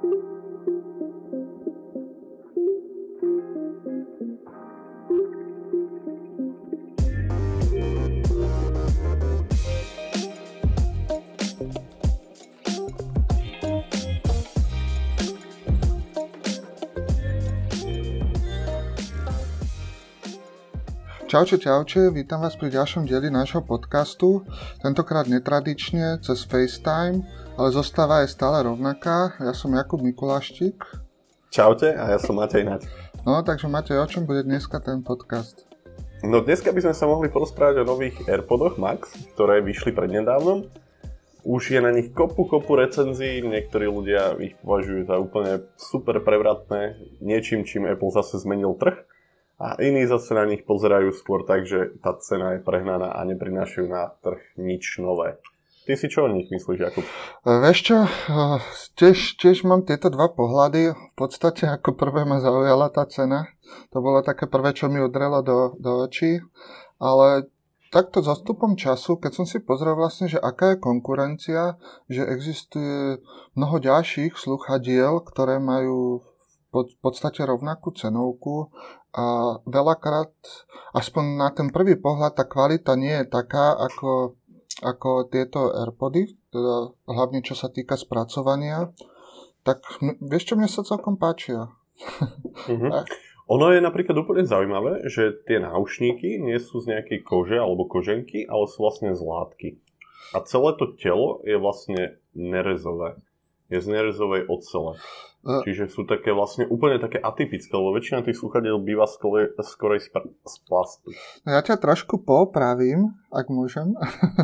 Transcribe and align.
Čauče, 0.00 0.16
čauče, 21.62 22.10
vítam 22.10 22.40
vás 22.40 22.56
pri 22.56 22.72
ďalšom 22.74 23.04
dieli 23.06 23.30
nášho 23.30 23.62
podcastu, 23.62 24.48
tentokrát 24.82 25.28
netradične, 25.28 26.18
cez 26.24 26.48
FaceTime, 26.48 27.22
ale 27.60 27.76
zostáva 27.76 28.24
aj 28.24 28.32
stále 28.32 28.64
rovnaká. 28.64 29.36
Ja 29.36 29.52
som 29.52 29.76
Jakub 29.76 30.00
Mikuláštik. 30.00 30.80
Čaute 31.52 31.92
a 31.92 32.16
ja 32.16 32.16
som 32.16 32.40
Matej 32.40 32.64
Naď. 32.64 32.88
No, 33.28 33.44
takže 33.44 33.68
Matej, 33.68 34.00
o 34.00 34.08
čom 34.08 34.24
bude 34.24 34.48
dneska 34.48 34.80
ten 34.80 35.04
podcast? 35.04 35.68
No 36.24 36.40
dneska 36.40 36.72
by 36.72 36.80
sme 36.80 36.94
sa 36.96 37.04
mohli 37.04 37.28
porozprávať 37.28 37.84
o 37.84 37.88
nových 37.92 38.16
AirPodoch 38.24 38.80
Max, 38.80 39.12
ktoré 39.36 39.60
vyšli 39.60 39.92
prednedávnom. 39.92 40.72
Už 41.44 41.76
je 41.76 41.84
na 41.84 41.92
nich 41.92 42.16
kopu, 42.16 42.48
kopu 42.48 42.80
recenzií, 42.80 43.44
niektorí 43.44 43.92
ľudia 43.92 44.40
ich 44.40 44.56
považujú 44.64 45.04
za 45.04 45.20
úplne 45.20 45.68
super 45.76 46.16
prevratné, 46.24 46.96
niečím, 47.20 47.68
čím 47.68 47.84
Apple 47.84 48.08
zase 48.08 48.40
zmenil 48.40 48.72
trh 48.80 49.04
a 49.60 49.76
iní 49.84 50.08
zase 50.08 50.32
na 50.32 50.48
nich 50.48 50.64
pozerajú 50.64 51.12
skôr 51.12 51.44
tak, 51.44 51.68
že 51.68 51.92
tá 52.00 52.16
cena 52.24 52.56
je 52.56 52.64
prehnaná 52.64 53.12
a 53.12 53.20
neprinášajú 53.28 53.84
na 53.84 54.16
trh 54.24 54.40
nič 54.56 54.96
nové. 54.96 55.36
Ty 55.90 55.98
si 55.98 56.06
čo 56.06 56.22
o 56.22 56.30
nich 56.30 56.46
myslíš, 56.46 56.78
Jakub? 56.78 57.02
E, 57.02 57.50
vieš 57.66 57.78
čo, 57.82 58.06
e, 58.06 58.10
tiež, 58.94 59.42
tiež 59.42 59.66
mám 59.66 59.82
tieto 59.82 60.06
dva 60.06 60.30
pohľady. 60.30 60.94
V 60.94 61.14
podstate 61.18 61.66
ako 61.66 61.98
prvé 61.98 62.22
ma 62.22 62.38
zaujala 62.38 62.94
tá 62.94 63.02
cena. 63.10 63.50
To 63.90 63.98
bolo 63.98 64.22
také 64.22 64.46
prvé, 64.46 64.70
čo 64.70 64.86
mi 64.86 65.02
udrelo 65.02 65.42
do, 65.42 65.74
do 65.82 66.06
očí. 66.06 66.38
Ale 67.02 67.50
takto 67.90 68.22
zastupom 68.22 68.78
času, 68.78 69.18
keď 69.18 69.42
som 69.42 69.46
si 69.50 69.58
pozrel 69.58 69.98
vlastne, 69.98 70.30
že 70.30 70.38
aká 70.38 70.78
je 70.78 70.82
konkurencia, 70.86 71.74
že 72.06 72.22
existuje 72.22 73.18
mnoho 73.58 73.82
ďalších 73.82 74.38
sluchadiel, 74.38 75.26
ktoré 75.26 75.58
majú 75.58 76.22
v 76.70 76.96
podstate 77.02 77.42
rovnakú 77.42 77.90
cenovku 77.98 78.70
a 79.10 79.58
veľakrát, 79.66 80.30
aspoň 80.94 81.24
na 81.34 81.50
ten 81.50 81.66
prvý 81.74 81.98
pohľad, 81.98 82.38
tá 82.38 82.46
kvalita 82.46 82.94
nie 82.94 83.10
je 83.10 83.26
taká 83.26 83.74
ako, 83.74 84.38
ako 84.78 85.26
tieto 85.26 85.74
AirPody, 85.74 86.38
teda 86.54 86.94
hlavne 87.10 87.42
čo 87.42 87.58
sa 87.58 87.68
týka 87.68 87.98
spracovania. 87.98 88.94
Tak 89.66 90.00
vieš 90.24 90.52
čo, 90.52 90.54
mne 90.56 90.70
sa 90.70 90.86
celkom 90.86 91.18
páčia. 91.18 91.68
Mm-hmm. 92.60 92.92
Ono 93.50 93.66
je 93.74 93.82
napríklad 93.82 94.14
úplne 94.14 94.46
zaujímavé, 94.46 95.10
že 95.10 95.42
tie 95.42 95.58
náušníky 95.58 96.38
nie 96.38 96.54
sú 96.62 96.78
z 96.78 96.94
nejakej 96.94 97.26
kože 97.26 97.58
alebo 97.58 97.88
koženky, 97.88 98.46
ale 98.46 98.70
sú 98.70 98.84
vlastne 98.84 99.10
z 99.10 99.22
látky. 99.24 99.68
A 100.36 100.44
celé 100.46 100.70
to 100.78 100.94
telo 100.94 101.42
je 101.42 101.58
vlastne 101.58 102.20
nerezové. 102.30 103.18
Je 103.70 103.78
z 103.78 103.86
nerezovej 103.86 104.50
ocele. 104.50 104.98
Čiže 105.40 105.88
sú 105.88 106.04
také 106.04 106.36
vlastne 106.36 106.68
úplne 106.68 107.00
také 107.00 107.16
atypické, 107.16 107.72
lebo 107.72 107.96
väčšina 107.96 108.20
tých 108.20 108.36
sluchadiel 108.36 108.76
býva 108.84 109.08
skorej, 109.08 109.56
skorej 109.64 110.04
z, 110.04 110.12
z 110.44 110.56
plastu. 110.68 111.16
No 111.48 111.56
ja 111.56 111.64
ťa 111.64 111.80
trošku 111.80 112.20
popravím, 112.28 113.16
ak 113.32 113.48
môžem. 113.48 113.96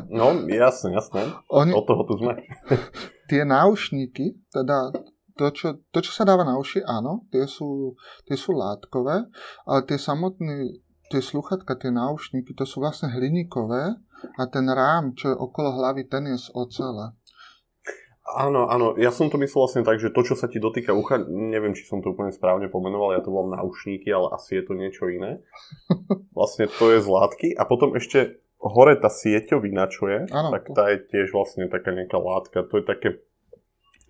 No, 0.09 0.33
jasne, 0.49 0.97
jasne. 0.97 1.37
Oni, 1.53 1.77
Od 1.77 1.85
toho 1.85 2.01
tu 2.09 2.17
sme. 2.17 2.41
tie 3.31 3.45
náušníky, 3.45 4.41
teda 4.49 4.97
to 5.37 5.53
čo, 5.53 5.77
to, 5.93 6.01
čo 6.01 6.13
sa 6.17 6.25
dáva 6.25 6.49
na 6.49 6.57
uši, 6.57 6.81
áno, 6.81 7.29
tie 7.29 7.45
sú, 7.45 7.93
tie 8.25 8.41
sú 8.41 8.57
látkové, 8.57 9.29
ale 9.69 9.81
tie 9.85 10.01
samotné, 10.01 10.81
tie 11.13 11.21
sluchatka, 11.21 11.77
tie 11.77 11.93
náušníky, 11.93 12.57
to 12.57 12.65
sú 12.65 12.81
vlastne 12.81 13.13
hliníkové 13.13 14.01
a 14.41 14.43
ten 14.49 14.65
rám, 14.65 15.13
čo 15.13 15.29
je 15.29 15.37
okolo 15.37 15.77
hlavy, 15.77 16.09
ten 16.09 16.25
je 16.33 16.41
z 16.41 16.49
ocele. 16.57 17.13
Áno, 18.27 18.67
áno, 18.67 18.99
ja 18.99 19.15
som 19.15 19.31
to 19.31 19.39
myslel 19.39 19.71
vlastne 19.71 19.87
tak, 19.87 20.03
že 20.03 20.11
to, 20.11 20.27
čo 20.27 20.35
sa 20.35 20.51
ti 20.51 20.59
dotýka 20.59 20.91
ucha, 20.91 21.23
neviem, 21.31 21.79
či 21.79 21.87
som 21.87 22.03
to 22.03 22.11
úplne 22.11 22.35
správne 22.35 22.67
pomenoval, 22.67 23.15
ja 23.15 23.23
to 23.23 23.31
volám 23.31 23.63
náušníky, 23.63 24.11
ale 24.11 24.35
asi 24.35 24.59
je 24.59 24.65
to 24.67 24.75
niečo 24.75 25.07
iné. 25.07 25.39
Vlastne 26.37 26.67
to 26.67 26.91
je 26.91 26.99
z 26.99 27.07
látky 27.07 27.49
a 27.55 27.63
potom 27.63 27.95
ešte 27.95 28.43
hore 28.59 28.99
tá 28.99 29.07
sieťovina, 29.07 29.87
čo 29.87 30.11
je, 30.11 30.19
áno, 30.35 30.51
tak 30.51 30.75
tá 30.75 30.91
je 30.91 31.07
tiež 31.07 31.31
vlastne 31.31 31.71
taká 31.71 31.95
nejaká 31.95 32.19
látka, 32.19 32.67
to 32.67 32.83
je 32.83 32.85
také, 32.85 33.09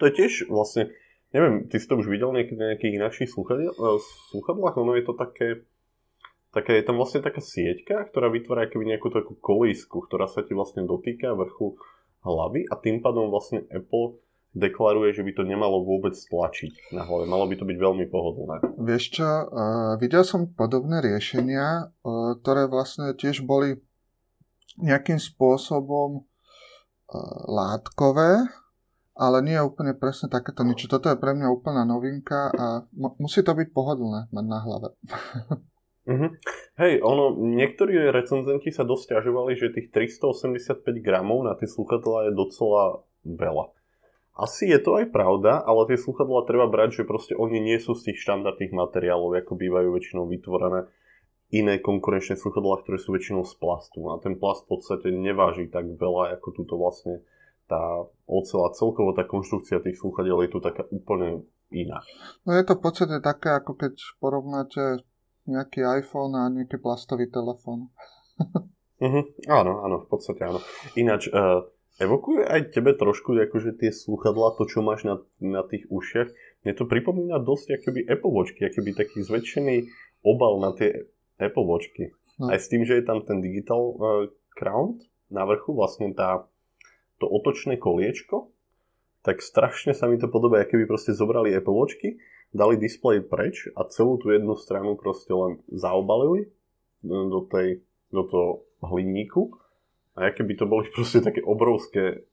to 0.01 0.03
je 0.09 0.13
tiež 0.17 0.33
vlastne, 0.49 0.97
neviem, 1.37 1.69
ty 1.69 1.77
si 1.77 1.85
to 1.85 2.01
už 2.01 2.09
videl 2.09 2.33
niekedy 2.33 2.57
na 2.57 2.73
nejakých 2.73 2.97
inakších 2.97 3.31
sluchadlách, 3.31 4.75
ono 4.81 4.97
je 4.97 5.05
to 5.05 5.13
také, 5.13 5.67
také, 6.57 6.81
je 6.81 6.85
tam 6.89 6.97
vlastne 6.97 7.21
taká 7.21 7.45
sieťka, 7.45 8.09
ktorá 8.09 8.33
vytvára 8.33 8.65
akoby 8.65 8.97
nejakú 8.97 9.13
takú 9.13 9.37
kolísku, 9.37 10.09
ktorá 10.09 10.25
sa 10.25 10.41
ti 10.41 10.57
vlastne 10.57 10.89
dotýka 10.89 11.37
vrchu 11.37 11.77
hlavy 12.27 12.67
a 12.67 12.75
tým 12.83 12.99
pádom 12.99 13.31
vlastne 13.31 13.63
Apple 13.71 14.19
deklaruje, 14.57 15.13
že 15.13 15.23
by 15.23 15.33
to 15.37 15.43
nemalo 15.45 15.85
vôbec 15.85 16.17
stlačiť 16.17 16.91
na 16.97 17.05
hlave. 17.05 17.29
Malo 17.29 17.45
by 17.45 17.55
to 17.61 17.69
byť 17.69 17.77
veľmi 17.77 18.07
pohodlné. 18.09 18.65
Vieš 18.81 19.05
čo, 19.21 19.29
uh, 19.29 19.95
videl 20.01 20.25
som 20.25 20.49
podobné 20.49 21.05
riešenia, 21.05 21.93
uh, 21.93 22.35
ktoré 22.41 22.65
vlastne 22.67 23.13
tiež 23.13 23.45
boli 23.45 23.77
nejakým 24.81 25.21
spôsobom 25.21 26.25
uh, 26.25 27.17
látkové, 27.47 28.49
ale 29.17 29.37
nie 29.45 29.57
je 29.57 29.65
úplne 29.65 29.93
presne 29.93 30.33
takéto 30.33 30.65
niečo. 30.65 30.89
Toto 30.89 31.13
je 31.13 31.21
pre 31.21 31.37
mňa 31.37 31.53
úplná 31.53 31.85
novinka 31.85 32.53
a 32.53 32.85
musí 33.21 33.45
to 33.45 33.53
byť 33.53 33.73
pohodlné 33.73 34.29
mať 34.33 34.45
na 34.45 34.59
hlave. 34.65 34.89
Mm-hmm. 36.07 36.31
Hej, 36.79 36.93
ono, 37.03 37.35
niektorí 37.35 37.99
recenzenti 38.15 38.71
sa 38.71 38.87
dosť 38.87 39.19
ťažovali, 39.19 39.59
že 39.59 39.75
tých 39.75 39.91
385 39.91 40.87
gramov 41.03 41.43
na 41.43 41.59
tie 41.59 41.67
sluchadlá 41.67 42.31
je 42.31 42.33
docela 42.33 43.03
veľa. 43.27 43.75
Asi 44.37 44.69
je 44.69 44.79
to 44.79 45.01
aj 45.01 45.11
pravda, 45.11 45.65
ale 45.65 45.89
tie 45.91 45.99
sluchadlá 45.99 46.45
treba 46.45 46.69
brať, 46.69 47.03
že 47.03 47.09
proste 47.09 47.33
oni 47.35 47.59
nie 47.59 47.81
sú 47.81 47.97
z 47.97 48.13
tých 48.13 48.21
štandardných 48.23 48.71
materiálov, 48.71 49.33
ako 49.33 49.57
bývajú 49.57 49.89
väčšinou 49.97 50.29
vytvorené 50.29 50.87
iné 51.51 51.79
konkurenčné 51.81 52.37
sluchadlá, 52.37 52.85
ktoré 52.85 52.99
sú 53.01 53.17
väčšinou 53.17 53.49
z 53.49 53.55
plastu. 53.57 54.13
A 54.13 54.21
ten 54.21 54.37
plast 54.37 54.69
v 54.69 54.77
podstate 54.77 55.09
neváži 55.09 55.73
tak 55.73 55.89
veľa, 55.89 56.37
ako 56.39 56.49
túto 56.53 56.77
vlastne 56.77 57.23
tá 57.67 58.07
ocela, 58.31 58.71
celkovo 58.77 59.11
tá 59.17 59.27
konštrukcia 59.27 59.83
tých 59.83 59.99
sluchadiel 59.99 60.39
je 60.47 60.51
tu 60.55 60.59
taká 60.63 60.87
úplne 60.91 61.43
iná. 61.71 61.99
No 62.47 62.55
je 62.55 62.63
to 62.63 62.79
v 62.79 62.83
podstate 62.83 63.19
také, 63.19 63.51
ako 63.57 63.75
keď 63.75 63.95
porovnáte 64.23 65.03
nejaký 65.47 65.83
iPhone 66.03 66.35
a 66.35 66.51
nejaký 66.51 66.79
plastový 66.83 67.31
telefón. 67.31 67.91
uh-huh. 69.01 69.25
Áno, 69.47 69.73
áno, 69.87 69.97
v 70.05 70.09
podstate 70.11 70.43
áno. 70.45 70.61
Ináč, 70.99 71.31
uh, 71.31 71.65
evokuje 72.03 72.45
aj 72.45 72.77
tebe 72.77 72.93
trošku 72.93 73.33
akože 73.33 73.81
tie 73.81 73.91
sluchadlá, 73.95 74.59
to 74.61 74.69
čo 74.69 74.85
máš 74.85 75.07
na, 75.07 75.23
na 75.41 75.63
tých 75.65 75.89
ušiach. 75.89 76.29
Mne 76.67 76.73
to 76.77 76.85
pripomína 76.85 77.41
dosť 77.41 77.81
akoby 77.81 78.05
Apple 78.05 78.33
Watchky, 78.35 78.69
akoby 78.69 78.91
taký 78.93 79.23
zväčšený 79.25 79.77
obal 80.27 80.61
na 80.61 80.75
tie 80.77 81.09
Apple 81.41 81.65
Watchky. 81.65 82.13
No. 82.37 82.53
Aj 82.53 82.61
s 82.61 82.69
tým, 82.69 82.85
že 82.85 83.01
je 83.01 83.05
tam 83.07 83.25
ten 83.25 83.41
digital 83.41 83.81
uh, 83.97 84.29
crown 84.53 85.01
na 85.33 85.49
vrchu, 85.49 85.73
vlastne 85.73 86.13
tá, 86.13 86.45
to 87.17 87.27
otočné 87.27 87.81
koliečko, 87.81 88.53
tak 89.25 89.43
strašne 89.43 89.91
sa 89.91 90.07
mi 90.07 90.21
to 90.21 90.31
podobá, 90.31 90.63
aké 90.63 90.79
by 90.79 90.87
proste 90.87 91.17
zobrali 91.17 91.51
Apple 91.51 91.75
Watchky 91.75 92.21
dali 92.55 92.79
displej 92.79 93.27
preč 93.27 93.71
a 93.75 93.87
celú 93.89 94.19
tú 94.21 94.31
jednu 94.31 94.55
stranu 94.59 94.95
proste 94.95 95.31
len 95.33 95.63
zaobalili 95.71 96.51
do, 97.05 97.47
tej, 97.47 97.83
do 98.11 98.23
toho 98.27 98.51
hliníku 98.83 99.55
a 100.17 100.33
aké 100.33 100.43
by 100.43 100.55
to 100.57 100.65
boli 100.67 100.89
proste 100.97 101.23
také 101.23 101.45
obrovské 101.45 102.27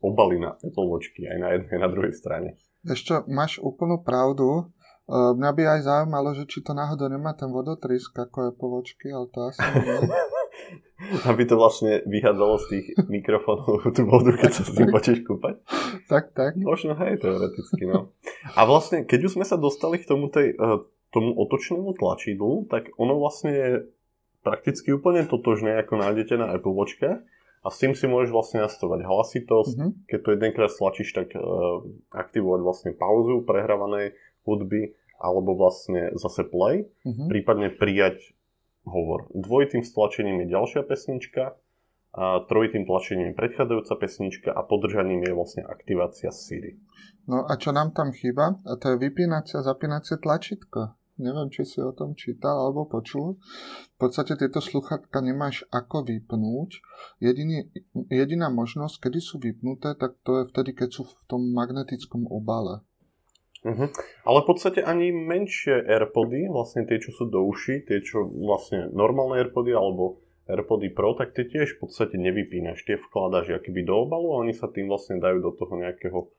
obaly 0.00 0.40
na 0.40 0.56
Apple 0.56 0.88
Watchky 0.88 1.28
aj 1.28 1.38
na 1.38 1.48
jednej, 1.56 1.70
aj 1.76 1.80
na 1.80 1.90
druhej 1.92 2.14
strane. 2.16 2.48
Ešte 2.88 3.20
máš 3.28 3.60
úplnú 3.60 4.00
pravdu. 4.00 4.72
E, 5.04 5.12
mňa 5.12 5.50
by 5.52 5.62
aj 5.76 5.80
zaujímalo, 5.84 6.32
že 6.32 6.48
či 6.48 6.64
to 6.64 6.72
náhodou 6.72 7.12
nemá 7.12 7.36
ten 7.36 7.52
vodotrisk 7.52 8.16
ako 8.16 8.56
Apple 8.56 8.70
Watchky, 8.80 9.12
ale 9.12 9.28
to 9.28 9.52
asi 9.52 9.60
nie. 9.60 10.00
aby 11.26 11.42
to 11.48 11.56
vlastne 11.56 12.04
vyhádzalo 12.04 12.54
z 12.60 12.66
tých 12.68 12.86
mikrofónov 13.08 13.84
tú 13.96 14.02
vodu, 14.04 14.36
keď 14.36 14.50
sa 14.52 14.62
s 14.68 14.72
tým 14.76 14.88
počíš 14.92 15.24
kúpať. 15.24 15.60
Tak, 16.06 16.36
tak. 16.36 16.56
Možno 16.60 16.92
hej, 17.00 17.20
teoreticky, 17.20 17.88
no. 17.88 18.12
A 18.54 18.60
vlastne, 18.68 19.08
keď 19.08 19.30
už 19.30 19.40
sme 19.40 19.46
sa 19.48 19.56
dostali 19.56 19.96
k 19.98 20.08
tomu, 20.08 20.28
tej, 20.28 20.54
eh, 20.54 20.78
tomu 21.10 21.34
otočnému 21.34 21.96
tlačidlu, 21.96 22.68
tak 22.68 22.92
ono 23.00 23.16
vlastne 23.16 23.50
je 23.50 23.70
prakticky 24.40 24.92
úplne 24.92 25.24
totožné, 25.28 25.80
ako 25.84 26.00
nájdete 26.00 26.34
na 26.40 26.52
Apple 26.52 26.72
Watchke. 26.72 27.20
A 27.60 27.68
s 27.68 27.76
tým 27.76 27.92
si 27.92 28.08
môžeš 28.08 28.32
vlastne 28.32 28.64
nastavovať 28.64 29.04
hlasitosť. 29.04 29.76
Mm-hmm. 29.76 30.08
Keď 30.08 30.18
to 30.24 30.32
jedenkrát 30.32 30.70
stlačíš, 30.72 31.12
tak 31.12 31.36
uh, 31.36 31.84
aktivovať 32.08 32.60
vlastne 32.64 32.90
pauzu 32.96 33.44
prehrávanej 33.44 34.16
hudby 34.48 34.96
alebo 35.20 35.52
vlastne 35.52 36.16
zase 36.16 36.48
play, 36.48 36.88
mm-hmm. 37.04 37.28
prípadne 37.28 37.68
prijať 37.68 38.32
hovor. 38.90 39.30
Dvojitým 39.30 39.86
stlačením 39.86 40.42
je 40.44 40.52
ďalšia 40.52 40.82
pesnička 40.82 41.54
a 42.10 42.42
trojitým 42.50 42.90
tlačením 42.90 43.38
predchádzajúca 43.38 43.94
pesnička 44.02 44.50
a 44.50 44.66
podržaním 44.66 45.22
je 45.22 45.32
vlastne 45.32 45.62
aktivácia 45.62 46.34
Siri. 46.34 46.74
No 47.30 47.46
a 47.46 47.54
čo 47.54 47.70
nám 47.70 47.94
tam 47.94 48.10
chýba? 48.10 48.58
A 48.66 48.74
to 48.74 48.90
je 48.90 48.96
vypínacie 48.98 49.62
a 49.62 49.66
zapínacie 49.66 50.18
tlačítko. 50.18 50.98
Neviem, 51.20 51.52
či 51.52 51.68
si 51.68 51.78
o 51.84 51.92
tom 51.92 52.16
čítal 52.16 52.56
alebo 52.56 52.88
počul. 52.88 53.36
V 53.94 53.96
podstate 54.00 54.40
tieto 54.40 54.58
sluchatka 54.64 55.20
nemáš 55.20 55.68
ako 55.68 56.08
vypnúť. 56.08 56.80
Jediný, 57.20 57.68
jediná 58.08 58.48
možnosť, 58.48 59.06
kedy 59.06 59.20
sú 59.20 59.36
vypnuté, 59.36 59.92
tak 60.00 60.16
to 60.24 60.40
je 60.40 60.44
vtedy, 60.48 60.72
keď 60.72 60.88
sú 60.88 61.02
v 61.04 61.14
tom 61.28 61.44
magnetickom 61.52 62.24
obale. 62.24 62.80
Uh-huh. 63.60 63.92
Ale 64.24 64.38
v 64.40 64.46
podstate 64.48 64.80
ani 64.80 65.12
menšie 65.12 65.84
AirPody, 65.84 66.48
vlastne 66.48 66.88
tie, 66.88 66.96
čo 66.96 67.12
sú 67.12 67.28
do 67.28 67.44
uši, 67.44 67.84
tie, 67.84 68.00
čo 68.00 68.24
vlastne 68.24 68.88
normálne 68.88 69.36
AirPody 69.36 69.76
alebo 69.76 70.24
AirPody 70.48 70.88
Pro, 70.90 71.12
tak 71.12 71.36
tie 71.36 71.44
tiež 71.44 71.76
v 71.76 71.86
podstate 71.86 72.16
nevypínaš, 72.16 72.82
tie 72.88 72.96
vkladáš 72.96 73.60
akoby 73.60 73.84
do 73.84 73.94
obalu 74.00 74.32
a 74.32 74.40
oni 74.42 74.56
sa 74.56 74.66
tým 74.72 74.88
vlastne 74.88 75.20
dajú 75.20 75.44
do 75.44 75.52
toho 75.54 75.76
nejakého 75.76 76.32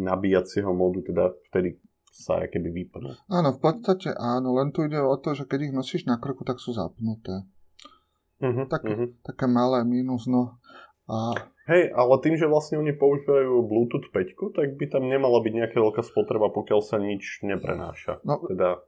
nabíjacieho 0.00 0.72
módu, 0.72 1.04
teda 1.04 1.36
vtedy 1.52 1.78
sa 2.10 2.40
keby 2.48 2.72
vypnú. 2.72 3.12
Áno, 3.28 3.52
v 3.52 3.60
podstate 3.60 4.16
áno, 4.16 4.56
len 4.56 4.72
tu 4.72 4.88
ide 4.88 4.98
o 4.98 5.14
to, 5.20 5.36
že 5.36 5.44
keď 5.44 5.70
ich 5.70 5.76
nosíš 5.76 6.08
na 6.08 6.16
krku, 6.16 6.42
tak 6.48 6.56
sú 6.58 6.72
zapnuté. 6.72 7.44
Uh-huh, 8.40 8.64
tak, 8.68 8.84
uh-huh. 8.84 9.12
Také 9.24 9.44
malé 9.48 9.84
mínus, 9.84 10.28
no. 10.28 10.60
A... 11.06 11.34
Hej, 11.66 11.90
ale 11.94 12.14
tým, 12.22 12.38
že 12.38 12.50
vlastne 12.50 12.78
oni 12.78 12.94
používajú 12.94 13.62
Bluetooth 13.66 14.10
5, 14.10 14.54
tak 14.54 14.78
by 14.78 14.84
tam 14.86 15.06
nemala 15.10 15.42
byť 15.42 15.52
nejaká 15.54 15.78
veľká 15.78 16.02
spotreba, 16.02 16.50
pokiaľ 16.50 16.80
sa 16.82 16.98
nič 16.98 17.42
neprenáša. 17.42 18.22
No, 18.22 18.42
teda... 18.46 18.82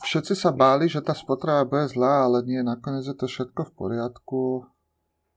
Všetci 0.00 0.32
sa 0.32 0.50
báli, 0.54 0.88
že 0.88 1.04
tá 1.04 1.12
spotreba 1.12 1.68
bude 1.68 1.90
zlá, 1.92 2.24
ale 2.24 2.40
nie, 2.46 2.64
nakoniec 2.64 3.04
je 3.04 3.16
to 3.18 3.28
všetko 3.28 3.68
v 3.68 3.72
poriadku 3.76 4.42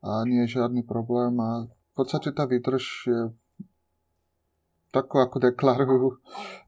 a 0.02 0.24
nie 0.24 0.48
je 0.48 0.58
žiadny 0.58 0.88
problém 0.88 1.36
a 1.38 1.68
v 1.68 1.94
podstate 1.94 2.32
tá 2.32 2.48
výdrž 2.48 2.86
je 3.06 3.22
takú, 4.92 5.20
ako 5.20 5.40
deklarujú. 5.40 6.08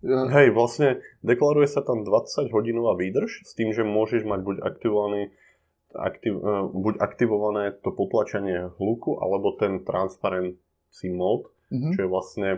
Hej, 0.04 0.56
vlastne 0.56 1.04
deklaruje 1.24 1.68
sa 1.68 1.84
tam 1.84 2.08
20 2.08 2.52
hodinová 2.52 2.96
výdrž 2.96 3.44
s 3.44 3.52
tým, 3.56 3.76
že 3.76 3.88
môžeš 3.88 4.24
mať 4.28 4.40
buď 4.44 4.56
aktivovaný 4.64 5.32
aktiv, 5.96 6.34
uh, 6.38 6.68
buď 6.70 7.00
aktivované 7.00 7.74
to 7.82 7.94
potlačenie 7.94 8.74
hluku, 8.78 9.18
alebo 9.22 9.56
ten 9.58 9.82
transparency 9.86 11.08
mode, 11.14 11.50
mm-hmm. 11.70 11.94
čo 11.94 12.00
je 12.04 12.10
vlastne 12.10 12.50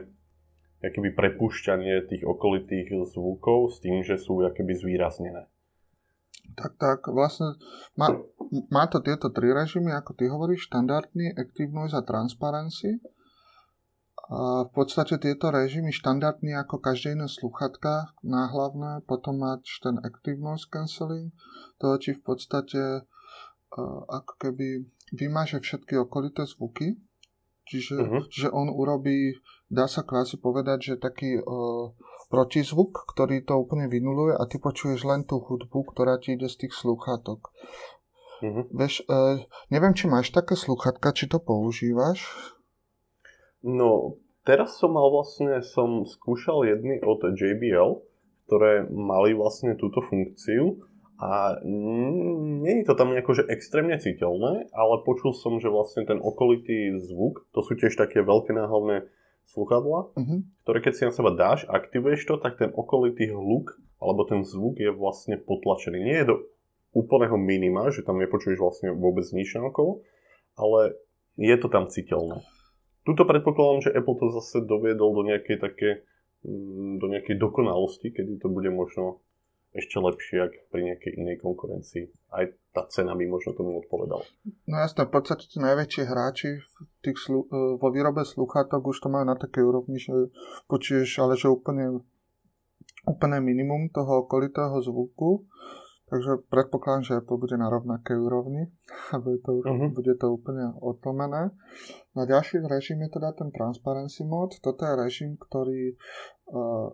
akoby 0.83 1.09
prepušťanie 1.17 2.05
tých 2.11 2.23
okolitých 2.27 2.93
zvukov 3.09 3.73
s 3.73 3.81
tým, 3.81 4.05
že 4.05 4.21
sú 4.21 4.43
akoby 4.43 4.73
zvýraznené. 4.77 5.49
Tak, 6.53 6.77
tak, 6.77 6.99
vlastne 7.09 7.57
má, 7.97 8.13
má 8.69 8.85
to 8.85 9.01
tieto 9.01 9.33
tri 9.33 9.49
režimy, 9.49 9.91
ako 9.91 10.13
ty 10.13 10.29
hovoríš, 10.29 10.69
štandardný, 10.69 11.33
Active 11.33 11.73
Noise 11.73 11.99
a 11.99 12.05
Transparency. 12.05 13.01
A 14.25 14.65
v 14.65 14.71
podstate 14.73 15.17
tieto 15.21 15.49
režimy 15.53 15.93
štandardný 15.93 16.57
ako 16.57 16.81
každé 16.81 17.17
iné 17.17 17.27
sluchatka 17.29 18.13
náhlavné, 18.25 19.05
potom 19.05 19.41
máš 19.41 19.81
ten 19.81 19.97
Active 20.01 20.41
Noise 20.41 20.69
Cancelling, 20.69 21.29
to 21.81 21.97
ti 21.97 22.13
v 22.13 22.21
podstate 22.21 22.81
ako 24.07 24.33
keby 24.39 24.87
vymáže 25.11 25.59
všetky 25.59 25.99
okolité 25.99 26.47
zvuky, 26.47 26.95
čiže 27.67 27.95
uh-huh. 27.99 28.21
že 28.31 28.47
on 28.49 28.71
urobí, 28.71 29.35
dá 29.67 29.85
sa 29.85 30.07
kvázi 30.07 30.39
povedať, 30.39 30.93
že 30.93 31.03
taký 31.03 31.39
uh, 31.39 31.91
protizvuk, 32.31 33.05
ktorý 33.13 33.43
to 33.45 33.59
úplne 33.59 33.91
vynuluje 33.91 34.33
a 34.33 34.43
ty 34.47 34.57
počuješ 34.57 35.05
len 35.05 35.27
tú 35.27 35.43
hudbu, 35.43 35.93
ktorá 35.93 36.17
ti 36.17 36.33
ide 36.33 36.47
z 36.47 36.65
tých 36.65 36.73
sluchatok. 36.73 37.51
Uh-huh. 38.41 38.65
Veš, 38.71 39.05
uh, 39.07 39.43
neviem, 39.71 39.93
či 39.93 40.07
máš 40.07 40.31
také 40.31 40.57
sluchatka, 40.57 41.15
či 41.15 41.27
to 41.27 41.39
používaš? 41.39 42.23
No, 43.65 44.21
teraz 44.45 44.77
som 44.77 44.93
mal 44.93 45.09
vlastne, 45.09 45.63
som 45.65 46.05
skúšal 46.05 46.69
jedny 46.69 47.01
od 47.01 47.17
JBL, 47.33 48.03
ktoré 48.45 48.85
mali 48.93 49.33
vlastne 49.33 49.73
túto 49.73 50.05
funkciu 50.05 50.85
a 51.15 51.63
nie 51.63 52.83
je 52.83 52.87
to 52.91 52.93
tam 52.99 53.15
nejako, 53.15 53.39
že 53.39 53.47
extrémne 53.47 53.95
citeľné, 53.95 54.67
ale 54.75 54.95
počul 55.07 55.31
som, 55.31 55.63
že 55.63 55.71
vlastne 55.71 56.03
ten 56.03 56.19
okolitý 56.19 56.99
zvuk, 56.99 57.47
to 57.55 57.63
sú 57.63 57.79
tiež 57.79 57.95
také 57.95 58.19
veľké 58.19 58.51
náhlavné 58.51 59.07
sluchadla, 59.47 60.11
uh-huh. 60.11 60.39
ktoré 60.67 60.77
keď 60.83 60.93
si 60.93 61.03
na 61.07 61.13
seba 61.15 61.31
dáš, 61.31 61.63
aktivuješ 61.71 62.27
to, 62.27 62.35
tak 62.41 62.59
ten 62.59 62.73
okolitý 62.75 63.31
hluk 63.31 63.79
alebo 64.03 64.27
ten 64.27 64.43
zvuk 64.43 64.75
je 64.75 64.91
vlastne 64.91 65.39
potlačený. 65.39 66.03
Nie 66.03 66.17
je 66.25 66.29
do 66.33 66.35
úplného 66.91 67.39
minima, 67.39 67.87
že 67.95 68.03
tam 68.03 68.19
nepočuješ 68.19 68.59
vlastne 68.59 68.89
vôbec 68.91 69.23
nič 69.31 69.55
na 69.55 69.71
okolo, 69.71 70.03
ale 70.59 70.99
je 71.39 71.55
to 71.55 71.67
tam 71.71 71.87
citeľné. 71.87 72.43
Tuto 73.05 73.23
predpokladám, 73.23 73.85
že 73.85 73.93
Apple 73.93 74.17
to 74.17 74.27
zase 74.41 74.65
doviedol 74.65 75.13
do 75.13 75.23
nejakej 75.29 75.57
také 75.61 75.89
mm, 76.41 76.97
do 76.97 77.05
nejakej 77.07 77.37
dokonalosti, 77.37 78.09
kedy 78.09 78.41
to 78.41 78.49
bude 78.49 78.67
možno 78.73 79.21
ešte 79.75 79.99
lepšie, 79.99 80.37
ako 80.39 80.59
pri 80.71 80.81
nejakej 80.87 81.11
inej 81.19 81.37
konkurencii. 81.43 82.07
Aj 82.31 82.47
tá 82.71 82.87
cena 82.87 83.11
by 83.11 83.27
možno 83.27 83.51
tomu 83.51 83.83
odpovedala. 83.83 84.23
No 84.71 84.75
jasné, 84.79 85.03
v 85.03 85.11
podstate 85.11 85.51
tí 85.51 85.59
najväčší 85.59 86.07
hráči 86.07 86.63
v 86.63 86.73
tých 87.03 87.19
slu- 87.19 87.47
e, 87.51 87.75
vo 87.75 87.87
výrobe 87.91 88.23
sluchátok 88.23 88.87
už 88.87 89.03
to 89.03 89.11
majú 89.11 89.27
na 89.27 89.35
takej 89.35 89.63
úrovni, 89.67 89.99
že 89.99 90.31
počuješ 90.71 91.19
ale 91.19 91.35
že 91.35 91.51
úplne, 91.51 91.99
úplne 93.03 93.37
minimum 93.43 93.91
toho 93.91 94.23
okolitého 94.23 94.79
zvuku 94.79 95.43
Takže 96.05 96.45
predpokladám, 96.53 97.01
že 97.03 97.25
to 97.25 97.33
bude 97.33 97.57
na 97.57 97.65
rovnakej 97.65 98.17
úrovni 98.21 98.69
a 99.13 99.17
bude 99.17 99.41
to, 99.41 99.51
uh-huh. 99.57 99.89
bude 99.89 100.13
to 100.21 100.27
úplne 100.29 100.77
otlmené. 100.77 101.49
Na 102.13 102.23
ďalší 102.29 102.61
režim 102.61 103.01
je 103.01 103.09
teda 103.09 103.33
ten 103.33 103.49
Transparency 103.49 104.21
mod. 104.21 104.53
Toto 104.61 104.85
je 104.85 104.93
režim, 104.93 105.33
ktorý 105.33 105.97
uh, 105.97 106.93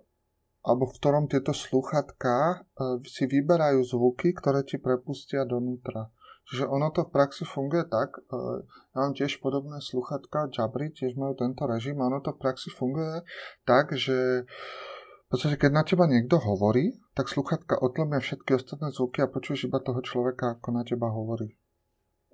alebo 0.61 0.89
v 0.89 0.95
ktorom 0.97 1.25
tieto 1.25 1.53
sluchatka 1.53 2.61
uh, 2.61 3.01
si 3.05 3.25
vyberajú 3.25 3.81
zvuky, 3.81 4.33
ktoré 4.37 4.61
ti 4.65 4.77
prepustia 4.77 5.45
donútra. 5.45 6.13
Čiže 6.51 6.67
ono 6.67 6.89
to 6.89 7.07
v 7.07 7.13
praxi 7.13 7.45
funguje 7.45 7.85
tak, 7.89 8.17
uh, 8.29 8.61
ja 8.93 8.97
mám 8.97 9.13
tiež 9.17 9.41
podobné 9.41 9.81
sluchatka, 9.81 10.51
Jabri 10.53 10.93
tiež 10.93 11.17
majú 11.17 11.33
tento 11.37 11.63
režim, 11.65 11.97
ono 11.97 12.21
to 12.21 12.33
v 12.33 12.41
praxi 12.41 12.69
funguje 12.73 13.23
tak, 13.65 13.93
že 13.95 14.43
uh, 14.43 14.99
podstate, 15.31 15.55
keď 15.55 15.71
na 15.71 15.83
teba 15.87 16.05
niekto 16.11 16.35
hovorí, 16.43 16.99
tak 17.15 17.31
sluchatka 17.31 17.79
otlmia 17.79 18.19
všetky 18.19 18.51
ostatné 18.51 18.91
zvuky 18.91 19.23
a 19.23 19.31
počuješ 19.31 19.71
iba 19.71 19.79
toho 19.79 20.03
človeka, 20.03 20.59
ako 20.59 20.67
na 20.75 20.83
teba 20.83 21.07
hovorí. 21.07 21.55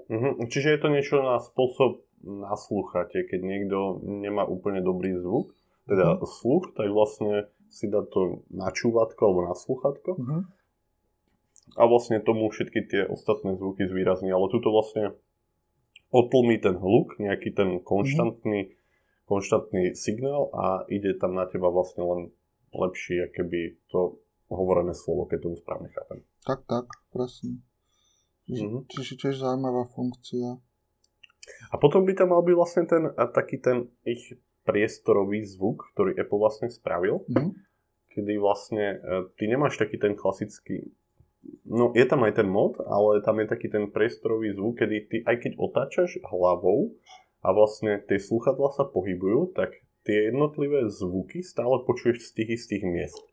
Mhm. 0.09 0.49
Čiže 0.49 0.67
je 0.75 0.79
to 0.81 0.89
niečo 0.89 1.21
na 1.21 1.37
spôsob 1.37 2.01
naslúchate, 2.25 3.29
keď 3.29 3.39
niekto 3.45 4.01
nemá 4.01 4.41
úplne 4.49 4.81
dobrý 4.81 5.13
zvuk, 5.21 5.53
teda 5.87 6.19
mhm. 6.19 6.27
sluch, 6.27 6.75
tak 6.75 6.91
vlastne 6.91 7.47
si 7.67 7.87
dá 7.91 8.03
to 8.03 8.47
na 8.51 8.71
čúvatko 8.71 9.21
alebo 9.27 9.41
na 9.47 9.55
sluchatko 9.55 10.11
mhm. 10.19 10.39
a 11.75 11.83
vlastne 11.87 12.23
tomu 12.23 12.47
všetky 12.51 12.79
tie 12.87 13.01
ostatné 13.07 13.55
zvuky 13.55 13.87
zvýrazní, 13.87 14.31
ale 14.31 14.51
tuto 14.51 14.71
vlastne 14.71 15.15
otlmí 16.11 16.59
ten 16.63 16.79
hluk, 16.79 17.19
nejaký 17.19 17.51
ten 17.51 17.83
konštantný, 17.83 18.71
mhm. 18.71 18.73
konštantný 19.27 19.83
signál 19.95 20.51
a 20.55 20.87
ide 20.91 21.15
tam 21.15 21.35
na 21.35 21.47
teba 21.47 21.71
vlastne 21.71 22.03
len 22.03 22.21
lepšie, 22.75 23.31
keby 23.31 23.79
to 23.91 24.19
hovorené 24.47 24.95
slovo, 24.95 25.27
keď 25.27 25.47
tomu 25.47 25.55
správne 25.59 25.91
chápem. 25.91 26.23
Tak, 26.47 26.63
tak, 26.67 26.87
presne. 27.11 27.59
Čiže, 28.47 28.63
mm-hmm. 28.63 28.83
čiže 28.87 29.13
tiež 29.19 29.35
zaujímavá 29.43 29.83
funkcia. 29.91 30.55
A 31.71 31.75
potom 31.79 32.07
by 32.07 32.15
tam 32.15 32.31
mal 32.31 32.43
byť 32.43 32.55
vlastne 32.55 32.83
ten, 32.87 33.11
taký 33.11 33.59
ten 33.59 33.91
ich 34.07 34.35
priestorový 34.67 35.47
zvuk, 35.47 35.95
ktorý 35.95 36.19
Apple 36.19 36.43
vlastne 36.43 36.67
spravil, 36.67 37.23
mm-hmm. 37.23 37.51
kedy 38.11 38.33
vlastne 38.35 38.85
e, 38.99 39.31
ty 39.39 39.47
nemáš 39.47 39.79
taký 39.79 39.95
ten 39.95 40.19
klasický 40.19 40.91
no 41.63 41.91
je 41.95 42.05
tam 42.05 42.23
aj 42.27 42.43
ten 42.43 42.47
mod, 42.47 42.79
ale 42.83 43.23
tam 43.23 43.39
je 43.39 43.47
taký 43.47 43.67
ten 43.71 43.87
priestorový 43.91 44.55
zvuk, 44.55 44.83
kedy 44.83 44.95
ty 45.07 45.17
aj 45.23 45.35
keď 45.47 45.51
otáčaš 45.59 46.19
hlavou 46.23 46.95
a 47.43 47.53
vlastne 47.53 48.01
tie 48.03 48.19
sluchadla 48.19 48.73
sa 48.75 48.83
pohybujú, 48.87 49.55
tak 49.55 49.75
tie 50.03 50.31
jednotlivé 50.31 50.87
zvuky 50.87 51.43
stále 51.43 51.83
počuješ 51.83 52.31
z 52.31 52.43
tých 52.43 52.49
istých 52.63 52.83
miest. 52.87 53.23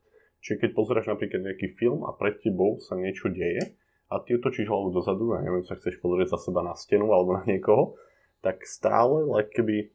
Čiže 0.43 0.61
keď 0.61 0.69
pozrieš 0.77 1.05
napríklad 1.09 1.41
nejaký 1.41 1.73
film 1.73 2.05
a 2.05 2.13
pred 2.13 2.37
tebou 2.37 2.77
sa 2.77 2.93
niečo 2.93 3.33
deje 3.33 3.73
a 4.11 4.21
ty 4.21 4.37
otočíš 4.37 4.69
hlavu 4.69 4.93
dozadu, 4.93 5.33
ja 5.33 5.41
neviem, 5.41 5.65
sa 5.65 5.73
chceš 5.73 5.97
pozrieť 5.97 6.37
za 6.37 6.51
seba 6.51 6.61
na 6.61 6.77
stenu 6.77 7.09
alebo 7.09 7.41
na 7.41 7.43
niekoho, 7.49 7.97
tak 8.45 8.61
stále, 8.61 9.25
like 9.25 9.49
keby 9.57 9.89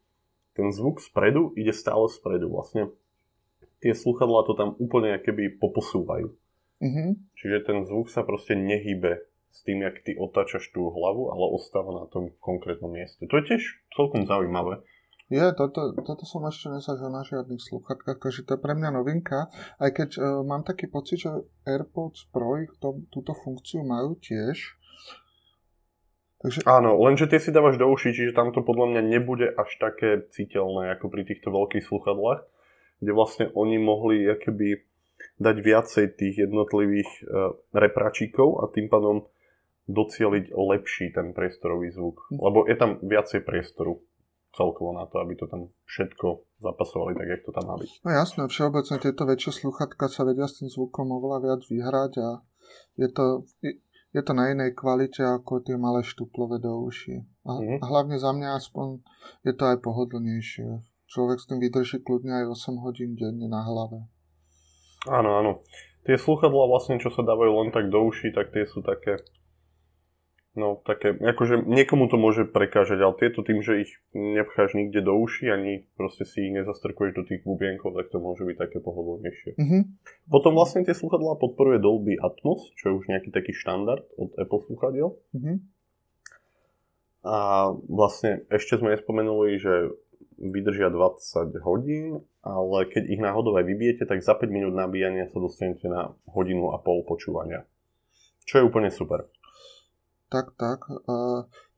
ten 0.54 0.72
zvuk 0.74 1.00
spredu 1.00 1.54
ide 1.54 1.74
stále 1.74 2.06
spredu. 2.10 2.50
Vlastne 2.50 2.90
tie 3.80 3.96
sluchadlá 3.96 4.44
to 4.46 4.54
tam 4.54 4.76
úplne 4.76 5.16
keby 5.20 5.56
poposúvajú. 5.56 6.32
Mm-hmm. 6.80 7.10
Čiže 7.36 7.56
ten 7.68 7.78
zvuk 7.84 8.08
sa 8.08 8.24
proste 8.24 8.56
nehybe 8.56 9.24
s 9.50 9.66
tým, 9.66 9.82
jak 9.82 10.00
ty 10.06 10.14
otáčaš 10.14 10.70
tú 10.70 10.88
hlavu, 10.88 11.34
ale 11.34 11.44
ostáva 11.52 11.92
na 11.92 12.06
tom 12.06 12.30
konkrétnom 12.38 12.88
mieste. 12.88 13.26
To 13.26 13.34
je 13.42 13.54
tiež 13.54 13.62
celkom 13.92 14.24
zaujímavé. 14.24 14.80
Je, 15.30 15.46
toto, 15.54 15.94
toto 16.02 16.26
som 16.26 16.42
ešte 16.42 16.74
nezažil 16.74 17.06
na 17.06 17.22
žiadnych 17.22 17.62
sluchatkách, 17.62 18.18
takže 18.18 18.42
to 18.42 18.58
je 18.58 18.62
pre 18.66 18.74
mňa 18.74 18.90
novinka. 18.98 19.46
Aj 19.78 19.90
keď 19.94 20.10
uh, 20.18 20.22
mám 20.42 20.66
taký 20.66 20.90
pocit, 20.90 21.22
že 21.22 21.30
AirPods 21.70 22.34
Pro 22.34 22.58
ich 22.58 22.74
to, 22.82 23.06
túto 23.14 23.30
funkciu 23.38 23.86
majú 23.86 24.18
tiež. 24.18 24.58
Takže... 26.40 26.64
Áno, 26.64 26.96
lenže 26.96 27.28
tie 27.28 27.36
si 27.36 27.52
dávaš 27.52 27.76
do 27.76 27.84
uší, 27.84 28.16
čiže 28.16 28.32
tam 28.32 28.56
to 28.56 28.64
podľa 28.64 28.96
mňa 28.96 29.02
nebude 29.04 29.52
až 29.52 29.70
také 29.76 30.24
citeľné 30.32 30.96
ako 30.96 31.12
pri 31.12 31.28
týchto 31.28 31.52
veľkých 31.52 31.84
sluchadlách, 31.84 32.40
kde 33.04 33.12
vlastne 33.12 33.46
oni 33.52 33.76
mohli 33.76 34.24
akoby 34.24 34.88
dať 35.36 35.56
viacej 35.60 36.06
tých 36.16 36.48
jednotlivých 36.48 37.10
uh, 37.28 37.52
repračíkov 37.76 38.64
a 38.64 38.72
tým 38.72 38.88
pádom 38.88 39.28
docieliť 39.84 40.54
lepší 40.56 41.12
ten 41.12 41.36
priestorový 41.36 41.92
zvuk. 41.92 42.24
Lebo 42.32 42.64
je 42.64 42.76
tam 42.78 42.96
viacej 43.04 43.44
priestoru 43.44 44.00
celkovo 44.56 44.96
na 44.96 45.04
to, 45.06 45.20
aby 45.20 45.36
to 45.36 45.44
tam 45.44 45.68
všetko 45.86 46.42
zapasovali 46.58 47.14
tak, 47.14 47.28
jak 47.28 47.42
to 47.46 47.52
tam 47.52 47.64
má 47.68 47.76
byť. 47.78 47.90
No 48.02 48.10
jasné, 48.10 48.42
všeobecne 48.48 48.96
tieto 48.98 49.22
väčšie 49.28 49.52
sluchatka 49.66 50.08
sa 50.10 50.26
vedia 50.26 50.48
s 50.48 50.58
tým 50.62 50.72
zvukom 50.72 51.06
oveľa 51.06 51.38
viac 51.44 51.62
vyhrať 51.68 52.12
a 52.18 52.28
je 52.98 53.08
to, 53.10 53.46
je 54.10 54.22
to 54.22 54.32
na 54.34 54.50
inej 54.50 54.74
kvalite 54.74 55.22
ako 55.22 55.62
tie 55.62 55.78
malé 55.78 56.02
štuplové 56.02 56.58
do 56.58 56.82
uši. 56.82 57.22
A, 57.46 57.50
mm-hmm. 57.58 57.78
a 57.78 57.84
hlavne 57.86 58.16
za 58.18 58.34
mňa 58.34 58.58
aspoň 58.58 59.02
je 59.46 59.52
to 59.54 59.64
aj 59.70 59.78
pohodlnejšie. 59.82 60.82
Človek 61.10 61.38
s 61.42 61.46
tým 61.50 61.58
vydrží 61.58 62.02
kľudne 62.02 62.42
aj 62.42 62.44
8 62.54 62.82
hodín 62.86 63.18
denne 63.18 63.46
na 63.50 63.66
hlave. 63.66 64.06
Áno, 65.10 65.30
áno. 65.38 65.52
Tie 66.06 66.16
sluchadlá 66.18 66.64
vlastne, 66.70 66.98
čo 67.02 67.10
sa 67.10 67.22
dávajú 67.22 67.66
len 67.66 67.70
tak 67.70 67.90
do 67.90 68.02
uší, 68.06 68.34
tak 68.34 68.50
tie 68.54 68.66
sú 68.66 68.82
také 68.82 69.18
No, 70.60 70.76
také, 70.84 71.16
akože 71.16 71.64
niekomu 71.64 72.12
to 72.12 72.20
môže 72.20 72.44
prekážať, 72.44 73.00
ale 73.00 73.16
tieto 73.16 73.40
tým, 73.40 73.64
že 73.64 73.88
ich 73.88 73.96
nepcháš 74.12 74.76
nikde 74.76 75.00
do 75.00 75.16
uší, 75.16 75.48
ani 75.48 75.88
proste 75.96 76.28
si 76.28 76.44
ich 76.44 76.52
nezastrkuješ 76.52 77.16
do 77.16 77.24
tých 77.24 77.40
bubienkov, 77.48 77.96
tak 77.96 78.12
to 78.12 78.20
môže 78.20 78.44
byť 78.44 78.56
také 78.60 78.84
pohodlnejšie. 78.84 79.56
Mm-hmm. 79.56 79.82
Potom 80.28 80.52
vlastne 80.52 80.84
tie 80.84 80.92
sluchadlá 80.92 81.40
podporuje 81.40 81.80
Dolby 81.80 82.20
Atmos, 82.20 82.76
čo 82.76 82.92
je 82.92 82.96
už 83.00 83.08
nejaký 83.08 83.32
taký 83.32 83.56
štandard 83.56 84.04
od 84.20 84.36
Apple 84.36 84.60
sluchadiel. 84.68 85.16
Mm-hmm. 85.32 85.56
A 87.24 87.36
vlastne 87.88 88.44
ešte 88.52 88.76
sme 88.76 88.92
nespomenuli, 88.92 89.56
že 89.56 89.96
vydržia 90.40 90.92
20 90.92 91.56
hodín, 91.64 92.20
ale 92.44 92.88
keď 92.88 93.08
ich 93.08 93.20
náhodou 93.20 93.56
aj 93.56 93.64
vybijete, 93.64 94.04
tak 94.04 94.20
za 94.20 94.36
5 94.36 94.44
minút 94.52 94.76
nabíjania 94.76 95.28
sa 95.32 95.40
dostanete 95.40 95.88
na 95.88 96.12
hodinu 96.28 96.72
a 96.72 96.80
pol 96.80 97.00
počúvania. 97.04 97.64
Čo 98.44 98.60
je 98.60 98.68
úplne 98.68 98.92
super. 98.92 99.28
Tak, 100.30 100.54
tak. 100.54 100.86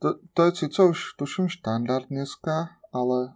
To, 0.05 0.09
to 0.37 0.41
je 0.45 0.51
síce 0.53 0.77
už 0.77 1.17
tuším 1.17 1.49
štandard 1.49 2.05
dneska, 2.13 2.77
ale, 2.93 3.33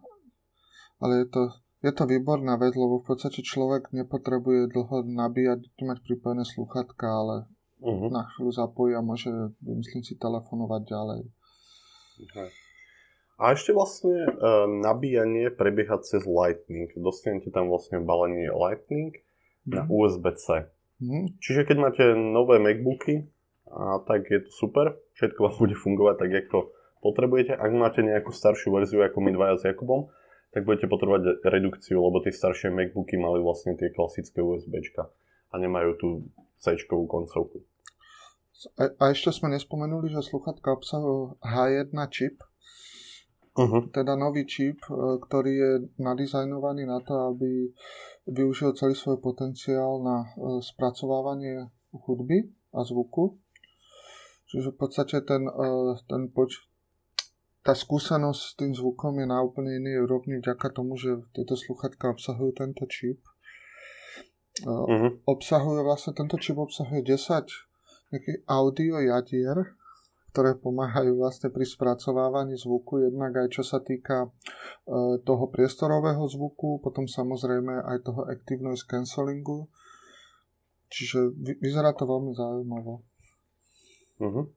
ale 1.00 1.24
je 1.24 1.26
to, 1.32 1.42
je 1.80 1.92
to 1.96 2.04
výborná 2.04 2.60
vec, 2.60 2.76
lebo 2.76 3.00
v 3.00 3.16
podstate 3.16 3.40
človek 3.40 3.96
nepotrebuje 3.96 4.68
dlho 4.76 5.08
nabíjať, 5.08 5.72
mať 5.80 5.98
pripojené 6.04 6.44
sluchatka, 6.44 7.08
ale 7.08 7.36
uh-huh. 7.80 8.12
na 8.12 8.28
chvíľu 8.28 8.52
zapojí 8.52 8.92
a 8.92 9.00
môže, 9.00 9.32
myslím 9.64 10.04
si, 10.04 10.20
telefonovať 10.20 10.82
ďalej. 10.84 11.20
Okay. 12.28 12.48
A 13.40 13.52
ešte 13.56 13.72
vlastne 13.72 14.20
uh, 14.20 14.68
nabíjanie 14.68 15.48
prebieha 15.48 15.96
cez 16.04 16.28
Lightning. 16.28 16.92
Dostanete 16.96 17.48
tam 17.52 17.72
vlastne 17.72 18.04
balenie 18.04 18.52
Lightning 18.52 19.16
uh-huh. 19.16 19.80
na 19.80 19.82
mhm. 19.84 19.92
USB-C. 19.96 20.46
Uh-huh. 21.00 21.24
Čiže 21.40 21.64
keď 21.64 21.76
máte 21.80 22.04
nové 22.12 22.60
MacBooky, 22.60 23.32
a 23.66 23.98
tak 24.04 24.30
je 24.30 24.40
to 24.44 24.50
super, 24.50 25.05
všetko 25.16 25.40
vám 25.48 25.56
bude 25.56 25.76
fungovať 25.76 26.14
tak, 26.20 26.30
ako 26.46 26.58
potrebujete. 27.00 27.56
Ak 27.56 27.72
máte 27.72 28.04
nejakú 28.04 28.30
staršiu 28.30 28.76
verziu 28.76 29.00
ako 29.02 29.18
my 29.24 29.30
dvaja 29.32 29.54
s 29.56 29.62
Jakubom, 29.64 30.12
tak 30.52 30.64
budete 30.64 30.88
potrebovať 30.88 31.44
redukciu, 31.44 32.00
lebo 32.00 32.22
tie 32.24 32.32
staršie 32.32 32.72
MacBooky 32.72 33.20
mali 33.20 33.44
vlastne 33.44 33.76
tie 33.76 33.92
klasické 33.92 34.40
USBčka 34.40 35.08
a 35.52 35.54
nemajú 35.60 35.90
tú 36.00 36.08
C 36.56 36.72
koncovku. 36.88 37.60
A, 38.80 38.88
a 38.88 39.04
ešte 39.12 39.36
sme 39.36 39.52
nespomenuli, 39.52 40.08
že 40.08 40.24
sluchatka 40.24 40.80
obsahujú 40.80 41.36
H1 41.44 41.92
čip, 42.08 42.40
uh-huh. 43.52 43.92
teda 43.92 44.16
nový 44.16 44.48
čip, 44.48 44.80
e, 44.88 45.20
ktorý 45.20 45.52
je 45.52 45.72
nadizajnovaný 46.00 46.88
na 46.88 47.04
to, 47.04 47.36
aby 47.36 47.68
využil 48.24 48.72
celý 48.72 48.96
svoj 48.96 49.20
potenciál 49.20 50.00
na 50.00 50.24
e, 50.24 50.28
spracovávanie 50.64 51.68
hudby 51.92 52.48
a 52.72 52.80
zvuku. 52.80 53.36
Čiže 54.46 54.74
v 54.74 54.78
podstate 54.78 55.16
ten, 55.26 55.50
uh, 55.50 55.98
ten 56.06 56.30
poč- 56.30 56.66
tá 57.66 57.74
skúsenosť 57.74 58.40
s 58.40 58.52
tým 58.54 58.72
zvukom 58.78 59.18
je 59.18 59.26
na 59.26 59.42
úplne 59.42 59.74
inej 59.74 60.06
úrovni 60.06 60.38
vďaka 60.38 60.70
tomu, 60.70 60.94
že 60.94 61.18
tieto 61.34 61.58
sluchatka 61.58 62.14
obsahujú 62.14 62.54
tento 62.54 62.86
čip. 62.86 63.18
Uh, 64.62 64.86
uh-huh. 64.86 65.10
Obsahuje 65.26 65.82
vlastne, 65.82 66.14
tento 66.14 66.38
čip 66.38 66.54
obsahuje 66.56 67.02
10 67.02 68.14
nejakých 68.14 68.38
audio 68.46 69.02
jadier, 69.02 69.74
ktoré 70.30 70.54
pomáhajú 70.62 71.18
vlastne 71.18 71.50
pri 71.50 71.66
spracovávaní 71.66 72.54
zvuku, 72.54 73.02
jednak 73.02 73.34
aj 73.34 73.48
čo 73.50 73.66
sa 73.66 73.82
týka 73.82 74.30
uh, 74.30 75.16
toho 75.26 75.44
priestorového 75.50 76.22
zvuku, 76.22 76.78
potom 76.84 77.10
samozrejme 77.10 77.82
aj 77.82 78.06
toho 78.06 78.30
active 78.30 78.62
noise 78.62 78.86
cancellingu. 78.86 79.66
Čiže 80.86 81.34
vy, 81.34 81.58
vyzerá 81.58 81.90
to 81.98 82.06
veľmi 82.06 82.30
zaujímavé. 82.30 82.94
Uh-huh. 84.20 84.48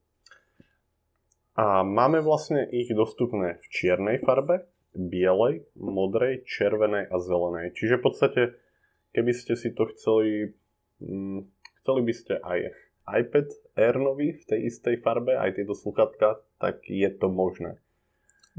A 1.59 1.83
máme 1.83 2.23
vlastne 2.23 2.63
ich 2.71 2.87
dostupné 2.95 3.59
v 3.59 3.65
čiernej 3.67 4.17
farbe, 4.23 4.63
bielej, 4.95 5.67
modrej, 5.75 6.47
červenej 6.47 7.11
a 7.11 7.15
zelenej. 7.19 7.75
Čiže 7.75 7.99
v 7.99 8.03
podstate, 8.03 8.41
keby 9.11 9.31
ste 9.35 9.59
si 9.59 9.75
to 9.75 9.85
chceli, 9.91 10.55
hm, 11.03 11.51
chceli 11.83 12.01
by 12.07 12.13
ste 12.15 12.33
aj 12.39 12.59
iPad 13.09 13.47
Air 13.75 13.97
nový 13.97 14.37
v 14.37 14.43
tej 14.45 14.59
istej 14.69 15.01
farbe, 15.01 15.35
aj 15.35 15.57
tieto 15.57 15.73
sluchatka, 15.75 16.39
tak 16.61 16.85
je 16.87 17.09
to 17.11 17.27
možné. 17.27 17.81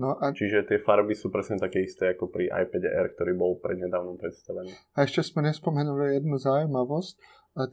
No 0.00 0.16
a... 0.16 0.32
Čiže 0.32 0.64
tie 0.64 0.78
farby 0.80 1.12
sú 1.12 1.28
presne 1.28 1.60
také 1.60 1.84
isté 1.84 2.16
ako 2.16 2.32
pri 2.32 2.48
iPad 2.48 2.84
Air, 2.88 3.12
ktorý 3.16 3.32
bol 3.36 3.52
prednedávnom 3.60 4.16
predstavený. 4.16 4.72
A 4.96 5.04
ešte 5.04 5.20
sme 5.20 5.44
nespomenuli 5.44 6.16
jednu 6.16 6.40
zaujímavosť. 6.40 7.14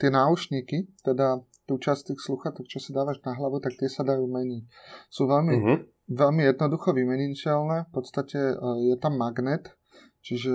Tie 0.01 0.10
náušníky, 0.12 0.91
teda 1.05 1.39
tú 1.67 1.75
časť 1.75 2.15
tých 2.15 2.24
sluchatok, 2.24 2.63
čo 2.65 2.79
si 2.79 2.95
dávaš 2.95 3.19
na 3.27 3.36
hlavu, 3.36 3.59
tak 3.59 3.75
tie 3.75 3.91
sa 3.91 4.07
dajú 4.07 4.24
meniť. 4.24 4.63
Sú 5.12 5.27
veľmi, 5.27 5.55
uh-huh. 5.59 5.77
veľmi 6.15 6.41
jednoducho 6.47 6.95
vymeniteľné. 6.95 7.77
V 7.88 7.91
podstate 7.91 8.39
e, 8.39 8.55
je 8.88 8.95
tam 8.95 9.19
magnet, 9.19 9.75
čiže 10.24 10.50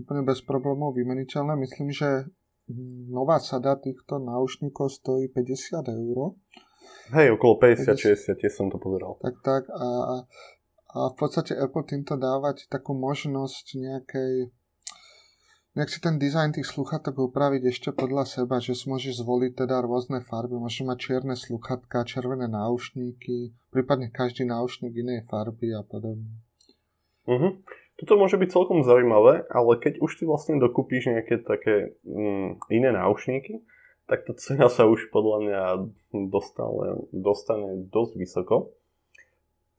úplne 0.00 0.24
bez 0.24 0.40
problémov 0.40 0.96
vymeniteľné. 0.96 1.52
Myslím, 1.60 1.92
že 1.92 2.32
nová 3.12 3.36
sada 3.44 3.76
týchto 3.76 4.16
náušníkov 4.16 4.88
stojí 4.88 5.28
50 5.28 5.84
eur. 5.92 6.40
Hej, 7.12 7.36
okolo 7.36 7.60
50-60, 7.60 8.40
tie 8.40 8.48
som 8.48 8.72
to 8.72 8.80
pozeral. 8.80 9.20
Tak, 9.20 9.36
tak. 9.44 9.62
A, 9.68 9.88
a 10.96 11.00
v 11.12 11.16
podstate 11.20 11.52
Apple 11.52 11.84
týmto 11.84 12.16
dávať 12.16 12.72
takú 12.72 12.96
možnosť 12.96 13.66
nejakej 13.76 14.48
nejak 15.72 15.88
si 15.88 15.98
ten 16.04 16.20
dizajn 16.20 16.60
tých 16.60 16.68
sluchatok 16.68 17.32
upraviť 17.32 17.62
ešte 17.72 17.88
podľa 17.96 18.28
seba, 18.28 18.60
že 18.60 18.76
si 18.76 18.92
môžeš 18.92 19.24
zvoliť 19.24 19.64
teda 19.64 19.80
rôzne 19.80 20.20
farby, 20.20 20.60
môžeš 20.60 20.84
mať 20.84 20.98
čierne 21.00 21.36
sluchatka, 21.36 22.04
červené 22.04 22.44
náušníky, 22.44 23.56
prípadne 23.72 24.12
každý 24.12 24.44
náušník 24.44 24.92
inej 24.92 25.24
farby 25.32 25.72
a 25.72 25.80
podobne. 25.80 26.28
Uh-huh. 27.24 27.56
Toto 27.96 28.18
môže 28.18 28.36
byť 28.36 28.50
celkom 28.52 28.84
zaujímavé, 28.84 29.46
ale 29.48 29.72
keď 29.78 30.02
už 30.02 30.20
si 30.20 30.24
vlastne 30.28 30.60
dokúpíš 30.60 31.08
nejaké 31.08 31.40
také 31.40 31.96
mm, 32.04 32.68
iné 32.68 32.90
náušníky, 32.92 33.62
tak 34.10 34.28
tá 34.28 34.32
cena 34.36 34.66
sa 34.68 34.84
už 34.84 35.08
podľa 35.08 35.38
mňa 35.40 35.62
dostane, 36.28 37.06
dostane 37.14 37.88
dosť 37.88 38.12
vysoko. 38.18 38.56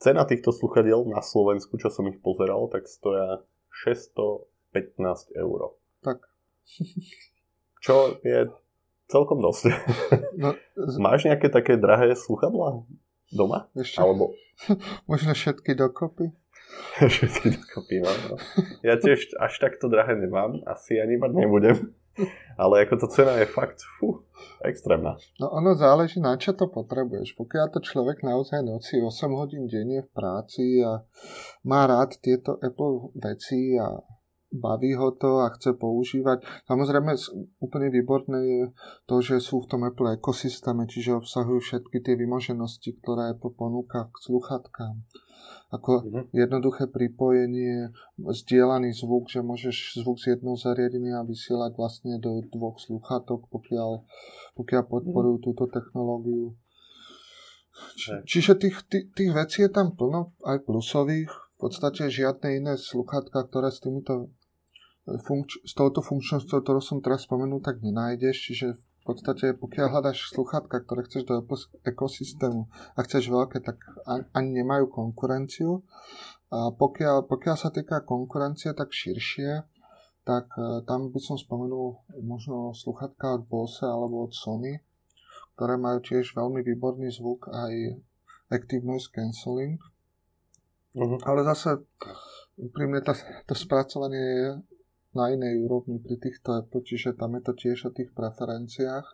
Cena 0.02 0.26
týchto 0.26 0.50
sluchadiel 0.56 1.06
na 1.06 1.22
Slovensku, 1.22 1.78
čo 1.78 1.94
som 1.94 2.10
ich 2.10 2.18
pozeral, 2.24 2.66
tak 2.72 2.90
stoja 2.90 3.44
615 3.70 5.38
eur. 5.38 5.76
Tak. 6.04 6.20
Čo 7.86 8.20
je 8.24 8.52
celkom 9.12 9.40
dosť. 9.44 9.72
No, 10.40 10.56
z... 10.76 10.96
Máš 11.00 11.28
nejaké 11.28 11.52
také 11.52 11.76
drahé 11.76 12.16
sluchadlá 12.16 12.84
doma? 13.34 13.68
Ešte, 13.74 14.00
Alebo... 14.00 14.34
Možno 15.10 15.34
všetky 15.34 15.74
dokopy? 15.76 16.32
všetky 17.14 17.60
dokopy, 17.60 18.02
no, 18.02 18.12
no. 18.30 18.36
Ja 18.86 18.96
tiež 18.98 19.36
až 19.38 19.54
takto 19.60 19.92
drahé 19.92 20.16
nemám, 20.18 20.62
asi 20.66 20.98
ani 21.02 21.20
mať 21.20 21.32
nebudem. 21.34 21.78
Ale 22.62 22.86
ako 22.86 23.02
to 23.02 23.08
cena 23.10 23.42
je 23.42 23.50
fakt 23.50 23.82
fú, 23.98 24.22
extrémna. 24.62 25.18
No 25.42 25.50
ono 25.50 25.74
záleží 25.74 26.22
na 26.22 26.38
čo 26.38 26.54
to 26.54 26.70
potrebuješ. 26.70 27.34
Pokiaľ 27.34 27.74
to 27.74 27.82
človek 27.82 28.22
naozaj 28.22 28.62
noci 28.62 29.02
8 29.02 29.34
hodín 29.34 29.66
denne 29.66 30.06
v 30.06 30.10
práci 30.14 30.78
a 30.86 31.02
má 31.66 31.90
rád 31.90 32.14
tieto 32.22 32.62
Apple 32.62 33.18
veci 33.18 33.74
a 33.82 33.98
baví 34.54 34.94
ho 34.94 35.10
to 35.18 35.42
a 35.42 35.50
chce 35.58 35.74
používať. 35.74 36.46
Samozrejme 36.70 37.18
úplne 37.58 37.90
výborné 37.90 38.40
je 38.46 38.64
to, 39.10 39.20
že 39.26 39.42
sú 39.42 39.66
v 39.66 39.70
tom 39.74 39.82
Apple 39.90 40.14
ekosystéme, 40.14 40.86
čiže 40.86 41.18
obsahujú 41.18 41.60
všetky 41.60 41.98
tie 42.06 42.14
vymoženosti, 42.14 43.02
ktoré 43.02 43.34
Apple 43.34 43.58
ponúka 43.58 44.14
k 44.14 44.16
sluchatkám. 44.22 45.02
Ako 45.74 46.06
mm-hmm. 46.06 46.24
jednoduché 46.38 46.86
pripojenie, 46.86 47.90
zdieľaný 48.22 48.94
zvuk, 48.94 49.26
že 49.26 49.42
môžeš 49.42 50.06
zvuk 50.06 50.22
z 50.22 50.38
jedného 50.38 50.54
zariadenia 50.54 51.26
vysielať 51.26 51.74
vlastne 51.74 52.22
do 52.22 52.46
dvoch 52.54 52.78
sluchatok, 52.78 53.50
pokiaľ, 53.50 54.06
pokiaľ 54.54 54.84
podporujú 54.86 55.36
mm-hmm. 55.42 55.50
túto 55.50 55.66
technológiu. 55.74 56.54
Či, 57.98 58.22
čiže 58.30 58.54
tých, 58.62 58.86
tých, 58.86 59.06
tých 59.18 59.32
vecí 59.34 59.66
je 59.66 59.72
tam 59.74 59.98
plno, 59.98 60.38
aj 60.46 60.62
plusových. 60.62 61.34
V 61.58 61.58
podstate 61.58 62.06
žiadne 62.06 62.62
iné 62.62 62.74
sluchatka, 62.78 63.50
ktoré 63.50 63.74
s 63.74 63.82
týmito 63.82 64.30
funkč- 65.04 65.62
s 65.68 65.74
touto 65.76 66.00
funkčnosťou, 66.00 66.64
ktorú 66.64 66.80
som 66.80 67.04
teraz 67.04 67.28
spomenul, 67.28 67.60
tak 67.60 67.84
nenájdeš. 67.84 68.52
Čiže 68.52 68.68
v 68.76 69.04
podstate, 69.04 69.52
pokiaľ 69.60 69.88
hľadáš 69.92 70.32
sluchatka, 70.32 70.80
ktoré 70.80 71.04
chceš 71.04 71.28
do 71.28 71.44
ekosystému 71.84 72.72
a 72.96 73.00
chceš 73.04 73.28
veľké, 73.28 73.60
tak 73.60 73.84
ani 74.08 74.64
nemajú 74.64 74.88
konkurenciu. 74.88 75.84
A 76.54 76.72
pokiaľ, 76.72 77.28
pokiaľ 77.28 77.56
sa 77.60 77.74
týka 77.74 78.06
konkurencie, 78.08 78.72
tak 78.72 78.96
širšie, 78.96 79.68
tak 80.24 80.48
e, 80.56 80.86
tam 80.88 81.12
by 81.12 81.20
som 81.20 81.36
spomenul 81.36 82.00
možno 82.24 82.72
sluchatka 82.72 83.36
od 83.36 83.44
Bose 83.44 83.84
alebo 83.84 84.24
od 84.24 84.32
Sony, 84.32 84.80
ktoré 85.60 85.76
majú 85.76 86.00
tiež 86.00 86.32
veľmi 86.32 86.64
výborný 86.64 87.12
zvuk 87.12 87.52
aj 87.52 88.00
Active 88.54 88.88
Noise 88.88 89.12
Cancelling. 89.12 89.84
Uh-huh. 90.96 91.20
Ale 91.28 91.44
zase 91.44 91.84
pri 92.56 92.86
mne 92.88 93.02
to 93.50 93.54
spracovanie 93.58 94.22
je 94.22 94.48
na 95.14 95.34
inej 95.34 95.62
úrovni 95.64 96.02
pri 96.02 96.18
týchto 96.18 96.66
Apple, 96.66 96.86
čiže 96.86 97.18
tam 97.18 97.38
je 97.38 97.42
to 97.46 97.54
tiež 97.54 97.90
o 97.90 97.96
tých 97.96 98.10
preferenciách. 98.14 99.08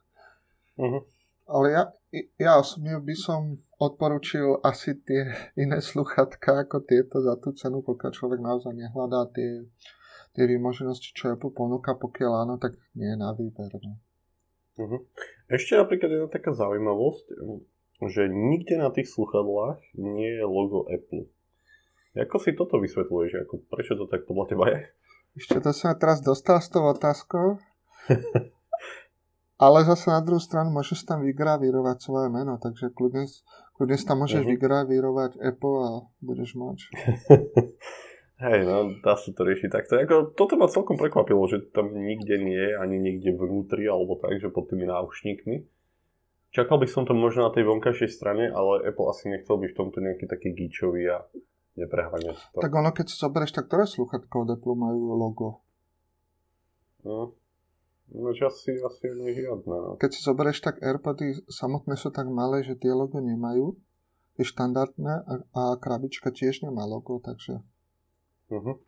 Uh-huh. 0.79 1.03
Ale 1.49 1.67
ja, 1.75 1.83
ja 2.39 2.51
osobne 2.59 2.99
by 3.03 3.15
som 3.15 3.59
odporučil 3.79 4.63
asi 4.63 4.95
tie 5.03 5.31
iné 5.59 5.83
sluchatka 5.83 6.67
ako 6.67 6.83
tieto 6.87 7.19
za 7.19 7.35
tú 7.39 7.51
cenu, 7.51 7.83
pokiaľ 7.83 8.11
človek 8.15 8.39
naozaj 8.39 8.73
nehľadá 8.75 9.27
tie 9.33 9.67
tie 10.39 10.45
výmoženosti, 10.45 11.11
čo 11.11 11.33
Apple 11.33 11.51
ponúka, 11.53 11.97
pokiaľ 11.97 12.31
áno, 12.45 12.55
tak 12.61 12.77
nie 12.93 13.09
je 13.09 13.17
na 13.17 13.33
výber. 13.33 13.71
No. 13.81 13.97
Uh-huh. 14.79 15.01
Ešte 15.49 15.75
napríklad 15.75 16.09
jedna 16.15 16.29
taká 16.29 16.53
zaujímavosť, 16.53 17.25
že 18.07 18.31
nikde 18.31 18.79
na 18.79 18.93
tých 18.93 19.11
sluchadlách 19.11 19.81
nie 19.99 20.39
je 20.39 20.45
logo 20.45 20.87
Apple. 20.87 21.27
Ako 22.15 22.39
si 22.39 22.55
toto 22.55 22.79
vysvetľuješ? 22.79 23.47
Ako, 23.47 23.67
prečo 23.67 23.99
to 23.99 24.07
tak 24.07 24.23
podľa 24.23 24.45
teba 24.49 24.65
je? 24.71 24.79
Ešte 25.37 25.61
to 25.61 25.69
som 25.75 25.93
teraz 25.97 26.23
dostal 26.23 26.57
s 26.61 26.69
tou 26.71 26.85
otázkou. 26.87 27.61
Ale 29.59 29.83
zase 29.83 30.07
na 30.07 30.23
druhú 30.23 30.39
stranu 30.39 30.71
môžeš 30.71 31.03
tam 31.03 31.19
vygravírovať 31.19 31.97
svoje 31.99 32.31
meno, 32.31 32.55
takže 32.55 32.95
kľudne, 32.95 33.27
kľudne 33.75 33.97
tam 33.99 34.23
môžeš 34.23 34.47
uh-huh. 34.47 34.53
vygravírovať 34.55 35.31
Apple 35.35 35.77
a 35.83 35.91
budeš 36.23 36.55
mať. 36.55 36.79
Hej, 38.39 38.63
no, 38.63 38.95
dá 39.03 39.19
sa 39.19 39.35
to 39.35 39.43
riešiť 39.43 39.67
takto. 39.67 39.99
Ako, 39.99 40.31
toto 40.31 40.55
ma 40.55 40.71
celkom 40.71 40.95
prekvapilo, 40.95 41.43
že 41.51 41.59
tam 41.75 41.91
nikde 41.91 42.39
nie 42.39 42.55
je, 42.55 42.71
ani 42.79 42.95
niekde 42.95 43.35
vnútri, 43.35 43.83
alebo 43.83 44.15
tak, 44.15 44.39
že 44.39 44.47
pod 44.47 44.71
tými 44.71 44.87
náušníkmi. 44.87 45.67
Čakal 46.55 46.79
by 46.79 46.87
som 46.87 47.03
to 47.03 47.11
možno 47.11 47.45
na 47.45 47.51
tej 47.51 47.67
vonkajšej 47.67 48.15
strane, 48.15 48.47
ale 48.47 48.87
Apple 48.87 49.11
asi 49.11 49.27
nechcel 49.27 49.59
byť 49.59 49.69
v 49.75 49.79
tomto 49.83 49.99
nejaký 49.99 50.25
taký 50.31 50.55
gíčový 50.55 51.03
a 51.11 51.27
nepreháňať 51.77 52.37
to. 52.53 52.57
Tak 52.61 52.71
ono, 52.71 52.89
keď 52.89 53.05
si 53.09 53.15
zoberieš, 53.19 53.51
tak 53.53 53.69
ktoré 53.69 53.85
sluchatko 53.85 54.47
od 54.47 54.49
Apple 54.55 54.77
majú 54.77 55.13
logo? 55.13 55.49
No, 57.05 57.33
no 58.13 58.29
asi, 58.31 58.79
asi 58.79 59.05
žiadne. 59.13 59.75
No. 59.75 59.95
Keď 60.01 60.09
si 60.09 60.21
zoberieš, 60.25 60.59
tak 60.65 60.81
AirPody 60.81 61.45
samotné 61.47 61.95
sú 61.99 62.09
tak 62.09 62.27
malé, 62.27 62.65
že 62.65 62.79
tie 62.79 62.91
logo 62.91 63.21
nemajú. 63.21 63.77
Je 64.39 64.47
štandardné 64.47 65.13
a, 65.27 65.33
a 65.51 65.61
krabička 65.75 66.31
tiež 66.31 66.63
nemá 66.63 66.87
logo, 66.87 67.19
takže... 67.19 67.59
Uh-huh. 68.47 68.79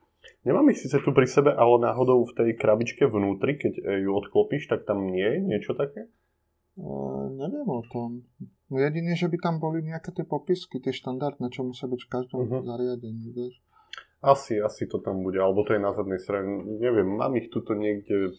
Nemám 0.48 0.70
ich 0.72 0.80
síce 0.80 0.96
tu 1.02 1.12
pri 1.12 1.28
sebe, 1.28 1.52
ale 1.52 1.82
náhodou 1.82 2.24
v 2.24 2.34
tej 2.34 2.50
krabičke 2.56 3.10
vnútri, 3.10 3.58
keď 3.58 3.74
ju 4.06 4.12
odklopíš, 4.16 4.70
tak 4.70 4.86
tam 4.86 5.12
nie 5.12 5.26
je 5.26 5.40
niečo 5.44 5.74
také? 5.74 6.08
Uh, 6.80 7.28
neviem 7.36 7.68
o 7.68 7.84
tom. 7.92 8.24
Jedine, 8.72 9.20
že 9.20 9.28
by 9.28 9.38
tam 9.44 9.60
boli 9.60 9.84
nejaké 9.84 10.16
tie 10.16 10.24
popisky, 10.24 10.80
tie 10.80 10.96
štandardné, 10.96 11.52
čo 11.52 11.68
musia 11.68 11.92
byť 11.92 12.02
v 12.08 12.10
každom 12.10 12.48
uh-huh. 12.48 12.64
zariadení, 12.64 13.36
vieš. 13.36 13.60
Asi, 14.24 14.62
asi 14.62 14.88
to 14.88 15.02
tam 15.04 15.26
bude, 15.26 15.42
alebo 15.42 15.66
to 15.68 15.76
je 15.76 15.82
na 15.82 15.92
zadnej 15.92 16.22
strane. 16.22 16.64
Neviem, 16.80 17.20
mám 17.20 17.36
ich 17.36 17.52
tuto 17.52 17.74
niekde 17.76 18.32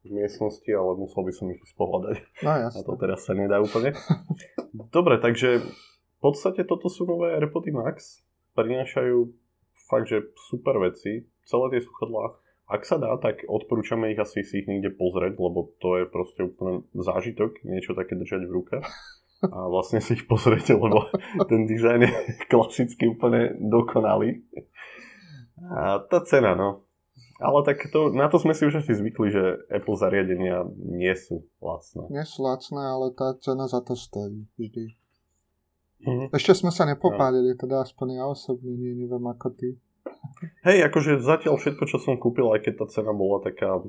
v 0.00 0.08
miestnosti, 0.12 0.68
ale 0.70 0.96
musel 0.96 1.24
by 1.24 1.32
som 1.32 1.50
ich 1.50 1.60
spohľadať. 1.72 2.14
No 2.46 2.50
jasne. 2.68 2.78
A 2.78 2.86
to 2.86 2.94
teraz 3.00 3.20
sa 3.24 3.32
nedá 3.32 3.58
úplne. 3.58 3.96
Dobre, 4.92 5.18
takže 5.20 5.60
v 5.60 6.18
podstate 6.20 6.68
toto 6.68 6.86
sú 6.92 7.08
nové 7.08 7.32
AirPody 7.36 7.72
Max. 7.72 8.20
Prinášajú 8.54 9.32
fakt, 9.88 10.08
že 10.08 10.30
super 10.52 10.78
veci, 10.78 11.26
celé 11.48 11.66
tie 11.74 11.80
sluchadlá. 11.82 12.39
Ak 12.70 12.86
sa 12.86 13.02
dá, 13.02 13.10
tak 13.18 13.42
odporúčame 13.50 14.14
ich 14.14 14.20
asi 14.22 14.46
si 14.46 14.62
ich 14.62 14.70
niekde 14.70 14.94
pozrieť, 14.94 15.34
lebo 15.42 15.74
to 15.82 15.98
je 15.98 16.04
proste 16.06 16.46
úplne 16.46 16.86
zážitok, 16.94 17.66
niečo 17.66 17.98
také 17.98 18.14
držať 18.14 18.46
v 18.46 18.54
ruke. 18.54 18.76
A 19.42 19.58
vlastne 19.66 19.98
si 19.98 20.14
ich 20.14 20.30
pozrieť, 20.30 20.78
lebo 20.78 21.10
ten 21.50 21.66
dizajn 21.66 22.00
je 22.06 22.12
klasicky 22.46 23.10
úplne 23.10 23.58
dokonalý. 23.58 24.46
A 25.66 25.98
tá 26.06 26.22
cena, 26.22 26.54
no. 26.54 26.86
Ale 27.40 27.64
tak 27.64 27.88
to, 27.88 28.12
na 28.12 28.28
to 28.28 28.36
sme 28.36 28.52
si 28.52 28.68
už 28.68 28.84
asi 28.84 28.92
zvykli, 28.92 29.32
že 29.32 29.64
Apple 29.72 29.96
zariadenia 29.96 30.68
nie 30.76 31.16
sú 31.16 31.48
lacné. 31.64 32.04
Nie 32.12 32.28
sú 32.28 32.44
lacné, 32.44 32.84
ale 32.84 33.16
tá 33.16 33.32
cena 33.40 33.64
za 33.64 33.80
to 33.80 33.96
stojí 33.96 34.44
vždy. 34.60 34.92
Mm-hmm. 36.04 36.28
Ešte 36.36 36.52
sme 36.52 36.68
sa 36.68 36.84
nepopálili, 36.84 37.56
teda 37.56 37.80
aspoň 37.80 38.20
ja 38.20 38.24
osobne 38.28 38.76
nie, 38.76 38.92
neviem 38.92 39.24
ako 39.24 39.56
ty. 39.56 39.80
Hej, 40.64 40.88
akože 40.88 41.20
zatiaľ 41.20 41.60
všetko, 41.60 41.84
čo 41.84 41.96
som 42.00 42.16
kúpil, 42.16 42.48
aj 42.52 42.64
keď 42.64 42.74
tá 42.84 42.86
cena 42.88 43.12
bola 43.12 43.44
taká 43.44 43.80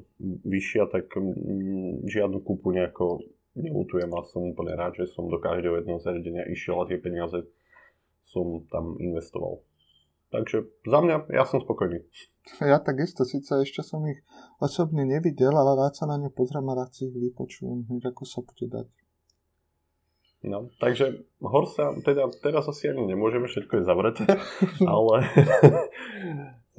vyššia, 0.48 0.88
tak 0.92 1.12
mm, 1.16 2.08
žiadnu 2.08 2.44
kúpu 2.44 2.76
nejako 2.76 3.24
nelutujem 3.56 4.12
a 4.12 4.24
som 4.28 4.52
úplne 4.52 4.76
rád, 4.76 4.96
že 5.00 5.12
som 5.12 5.28
do 5.28 5.40
každého 5.40 5.84
jedného 5.84 6.00
zariadenia 6.00 6.48
išiel 6.48 6.80
a 6.80 6.88
tie 6.88 7.00
peniaze 7.00 7.44
som 8.28 8.64
tam 8.72 8.96
investoval. 9.00 9.60
Takže 10.32 10.64
za 10.88 11.00
mňa, 11.04 11.28
ja 11.36 11.44
som 11.44 11.60
spokojný. 11.60 12.08
Ja 12.64 12.80
takisto, 12.80 13.28
síce 13.28 13.68
ešte 13.68 13.84
som 13.84 14.00
ich 14.08 14.24
osobne 14.64 15.04
nevidel, 15.04 15.52
ale 15.52 15.76
rád 15.76 16.00
sa 16.00 16.08
na 16.08 16.16
ne 16.16 16.32
pozriem 16.32 16.64
a 16.72 16.78
rád 16.80 16.96
si 16.96 17.12
ich 17.12 17.16
vypočujem, 17.16 17.84
ako 18.00 18.24
sa 18.24 18.40
bude 18.40 18.72
dať. 18.72 18.88
No, 20.42 20.74
takže 20.82 21.22
Horsa, 21.38 21.94
teda 22.02 22.34
teraz 22.42 22.66
asi 22.66 22.90
ani 22.90 23.14
nemôžeme, 23.14 23.46
všetko 23.46 23.78
je 23.78 23.84
zavreté, 23.86 24.26
ale 24.90 25.30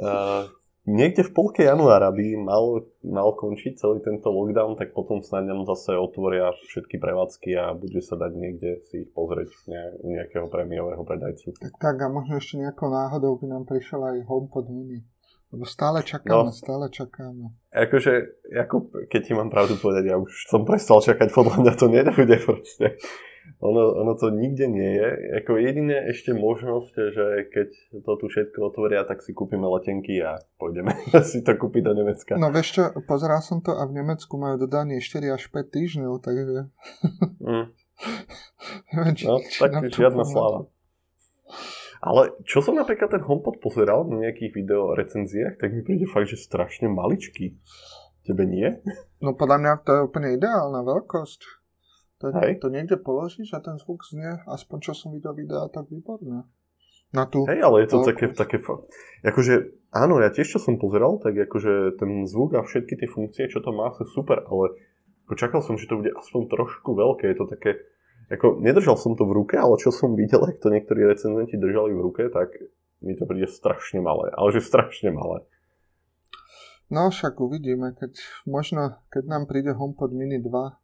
uh, 0.03 0.51
niekde 0.99 1.23
v 1.23 1.31
polke 1.31 1.63
januára 1.63 2.11
by 2.11 2.43
mal, 2.43 2.91
mal 3.07 3.31
končiť 3.39 3.79
celý 3.79 4.03
tento 4.03 4.35
lockdown, 4.35 4.75
tak 4.75 4.91
potom 4.99 5.23
snáď 5.23 5.55
nám 5.55 5.63
zase 5.71 5.95
otvoria 5.95 6.51
všetky 6.75 6.99
prevádzky 6.99 7.51
a 7.55 7.71
bude 7.79 8.03
sa 8.03 8.19
dať 8.19 8.33
niekde 8.35 8.83
si 8.91 9.07
ich 9.07 9.11
pozrieť 9.15 9.55
u 10.03 10.11
nejakého 10.11 10.51
prémiového 10.51 11.07
predajcu. 11.07 11.55
Tak 11.55 11.79
tak 11.79 11.97
a 12.03 12.11
možno 12.11 12.43
ešte 12.43 12.59
nejakou 12.59 12.91
náhodou 12.91 13.39
by 13.39 13.47
nám 13.47 13.71
prišiel 13.71 14.03
aj 14.03 14.27
HomePod 14.27 14.75
mini. 14.75 15.07
Lebo 15.53 15.69
stále 15.69 16.01
čakáme, 16.01 16.49
no, 16.49 16.57
stále 16.57 16.89
čakáme. 16.89 17.53
Akože, 17.77 18.41
ako, 18.57 18.89
keď 19.07 19.21
ti 19.21 19.33
mám 19.37 19.53
pravdu 19.53 19.77
povedať, 19.77 20.09
ja 20.09 20.17
už 20.17 20.49
som 20.49 20.65
prestal 20.65 21.05
čakať, 21.05 21.29
podľa 21.29 21.61
mňa 21.61 21.73
to 21.77 21.87
nebude 21.93 22.37
proste. 22.41 22.97
Ono, 23.63 23.95
ono 23.95 24.19
to 24.19 24.35
nikde 24.35 24.67
nie 24.67 24.91
je. 24.99 25.09
Ako 25.39 25.55
jediné 25.55 26.11
ešte 26.11 26.35
možnosť, 26.35 26.95
že 27.15 27.27
keď 27.47 27.69
to 28.03 28.13
tu 28.19 28.27
všetko 28.27 28.59
otvoria, 28.59 29.07
tak 29.07 29.23
si 29.23 29.31
kúpime 29.31 29.71
letenky 29.71 30.19
a 30.19 30.43
pôjdeme 30.59 30.91
si 31.31 31.47
to 31.47 31.55
kúpiť 31.55 31.83
do 31.87 31.95
Nemecka. 31.95 32.35
No 32.43 32.51
vieš 32.51 32.75
čo, 32.75 32.83
pozeral 33.07 33.39
som 33.39 33.63
to 33.63 33.71
a 33.79 33.87
v 33.87 34.03
Nemecku 34.03 34.35
majú 34.35 34.67
dodanie 34.67 34.99
4 34.99 35.39
až 35.39 35.47
5 35.55 35.79
týždňov, 35.79 36.13
takže... 36.19 36.75
Mm. 37.39 37.67
Neviem, 38.99 39.15
či, 39.15 39.25
no, 39.31 39.39
tak 39.39 39.71
žiadna 39.95 40.27
sláva. 40.27 40.67
Ale 42.03 42.35
čo 42.43 42.67
som 42.67 42.75
napríklad 42.75 43.15
ten 43.15 43.23
HomePod 43.23 43.63
pozeral 43.63 44.03
na 44.11 44.27
nejakých 44.27 44.59
video 44.59 44.91
recenziách, 44.99 45.63
tak 45.63 45.71
mi 45.71 45.87
príde 45.87 46.11
fakt, 46.11 46.35
že 46.35 46.35
strašne 46.35 46.91
maličký. 46.91 47.63
Tebe 48.27 48.43
nie? 48.43 48.75
No 49.23 49.39
podľa 49.39 49.59
mňa 49.63 49.73
to 49.87 49.91
je 49.95 50.01
úplne 50.03 50.35
ideálna 50.35 50.83
veľkosť. 50.83 51.62
To, 52.23 52.31
Hej. 52.31 52.63
to 52.63 52.71
niekde 52.71 53.03
položíš 53.03 53.51
a 53.51 53.59
ten 53.59 53.83
zvuk 53.83 54.07
znie, 54.07 54.47
aspoň 54.47 54.79
čo 54.79 54.93
som 54.95 55.11
videl 55.11 55.35
videa, 55.35 55.67
tak 55.67 55.91
výborné. 55.91 56.47
Na 57.11 57.27
tú 57.27 57.43
Hej, 57.45 57.61
ale 57.61 57.83
je 57.83 57.89
to 57.93 58.07
také, 58.07 58.31
také 58.31 58.57
akože 59.27 59.75
áno, 59.91 60.23
ja 60.23 60.31
tiež 60.31 60.57
čo 60.57 60.59
som 60.63 60.79
pozeral, 60.79 61.19
tak 61.19 61.35
akože 61.35 61.99
ten 61.99 62.25
zvuk 62.31 62.55
a 62.55 62.63
všetky 62.63 62.95
tie 62.95 63.09
funkcie, 63.11 63.51
čo 63.51 63.59
to 63.59 63.75
má, 63.75 63.91
sú 63.99 64.07
super, 64.07 64.41
ale 64.47 64.79
čakal 65.35 65.61
som, 65.67 65.75
že 65.75 65.91
to 65.91 65.99
bude 65.99 66.15
aspoň 66.15 66.49
trošku 66.49 66.95
veľké, 66.95 67.27
je 67.35 67.37
to 67.37 67.47
také, 67.51 67.71
ako 68.31 68.63
nedržal 68.63 68.95
som 68.95 69.19
to 69.19 69.27
v 69.27 69.35
ruke, 69.35 69.59
ale 69.59 69.77
čo 69.83 69.91
som 69.91 70.15
videl, 70.15 70.41
ak 70.49 70.63
to 70.63 70.71
niektorí 70.71 71.05
recenzenti 71.05 71.59
držali 71.59 71.91
v 71.91 72.01
ruke, 72.07 72.23
tak 72.31 72.55
mi 73.03 73.19
to 73.19 73.27
príde 73.27 73.51
strašne 73.51 73.99
malé, 73.99 74.31
ale 74.33 74.49
že 74.55 74.63
strašne 74.63 75.11
malé. 75.11 75.43
No 76.93 77.09
však 77.09 77.41
uvidíme, 77.41 77.97
keď 77.97 78.21
možno, 78.45 79.01
keď 79.09 79.25
nám 79.25 79.49
príde 79.49 79.73
HomePod 79.73 80.13
Mini 80.13 80.39
2, 80.39 80.82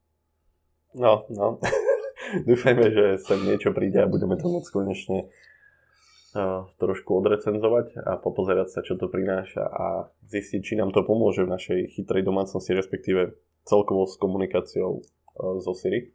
No, 0.95 1.29
no. 1.29 1.61
Dúfajme, 2.49 2.85
že 2.93 3.05
sa 3.21 3.37
niečo 3.37 3.73
príde 3.73 4.05
a 4.05 4.11
budeme 4.11 4.37
to 4.37 4.49
môcť 4.49 4.71
konečne 4.73 5.19
uh, 5.29 6.69
trošku 6.77 7.17
odrecenzovať 7.25 8.01
a 8.05 8.21
popozerať 8.21 8.69
sa, 8.69 8.81
čo 8.85 9.01
to 9.01 9.09
prináša 9.09 9.65
a 9.65 10.13
zistiť, 10.29 10.61
či 10.61 10.75
nám 10.77 10.93
to 10.93 11.05
pomôže 11.05 11.45
v 11.45 11.53
našej 11.53 11.79
chytrej 11.97 12.25
domácnosti, 12.25 12.77
respektíve 12.77 13.37
celkovo 13.65 14.05
s 14.05 14.17
komunikáciou 14.21 15.01
uh, 15.01 15.61
so 15.61 15.73
Siri. 15.73 16.13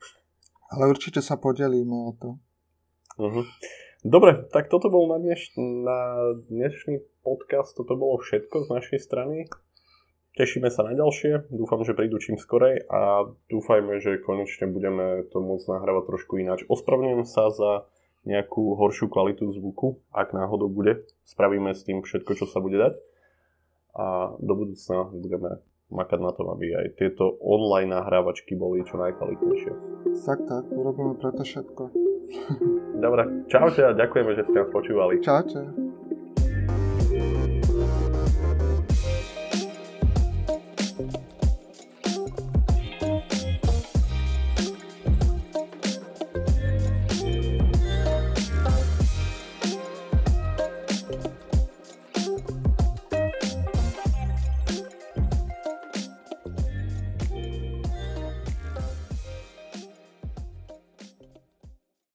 Ale 0.73 0.89
určite 0.89 1.21
sa 1.21 1.37
podelíme 1.37 1.93
o 1.93 2.11
to. 2.17 2.29
Uh-huh. 3.21 3.45
Dobre, 4.01 4.49
tak 4.49 4.73
toto 4.73 4.89
bol 4.89 5.05
na, 5.05 5.21
dneš- 5.21 5.53
na 5.57 6.33
dnešný 6.49 7.23
podcast, 7.23 7.77
toto 7.77 7.93
bolo 7.95 8.19
všetko 8.19 8.65
z 8.65 8.67
našej 8.69 8.99
strany. 8.99 9.47
Tešíme 10.33 10.65
sa 10.73 10.81
na 10.81 10.97
ďalšie, 10.97 11.53
dúfam, 11.53 11.85
že 11.85 11.93
prídu 11.93 12.17
čím 12.17 12.41
skorej 12.41 12.89
a 12.89 13.29
dúfajme, 13.53 14.01
že 14.01 14.17
konečne 14.17 14.65
budeme 14.65 15.29
to 15.29 15.37
môcť 15.37 15.77
nahrávať 15.77 16.09
trošku 16.09 16.41
ináč. 16.41 16.65
Ospravňujem 16.65 17.21
sa 17.21 17.53
za 17.53 17.85
nejakú 18.25 18.73
horšiu 18.73 19.13
kvalitu 19.13 19.53
zvuku, 19.53 20.01
ak 20.09 20.33
náhodou 20.33 20.73
bude. 20.73 21.05
Spravíme 21.21 21.77
s 21.77 21.85
tým 21.85 22.01
všetko, 22.01 22.33
čo 22.33 22.45
sa 22.49 22.65
bude 22.65 22.81
dať. 22.81 22.93
A 23.93 24.33
do 24.41 24.53
budúcna 24.57 25.05
budeme 25.13 25.61
makať 25.93 26.19
na 26.25 26.33
tom, 26.33 26.49
aby 26.49 26.81
aj 26.81 26.97
tieto 26.97 27.37
online 27.37 27.93
nahrávačky 27.93 28.57
boli 28.57 28.81
čo 28.89 28.97
najkvalitnejšie. 28.97 29.71
Tak, 30.17 30.49
tak, 30.49 30.65
urobíme 30.73 31.13
preto 31.13 31.45
všetko. 31.45 31.93
Dobre, 32.97 33.45
čaute 33.53 33.85
a 33.85 33.93
ďakujeme, 33.93 34.33
že 34.33 34.49
ste 34.49 34.57
nás 34.65 34.69
počúvali. 34.73 35.21
Čaute. 35.21 35.92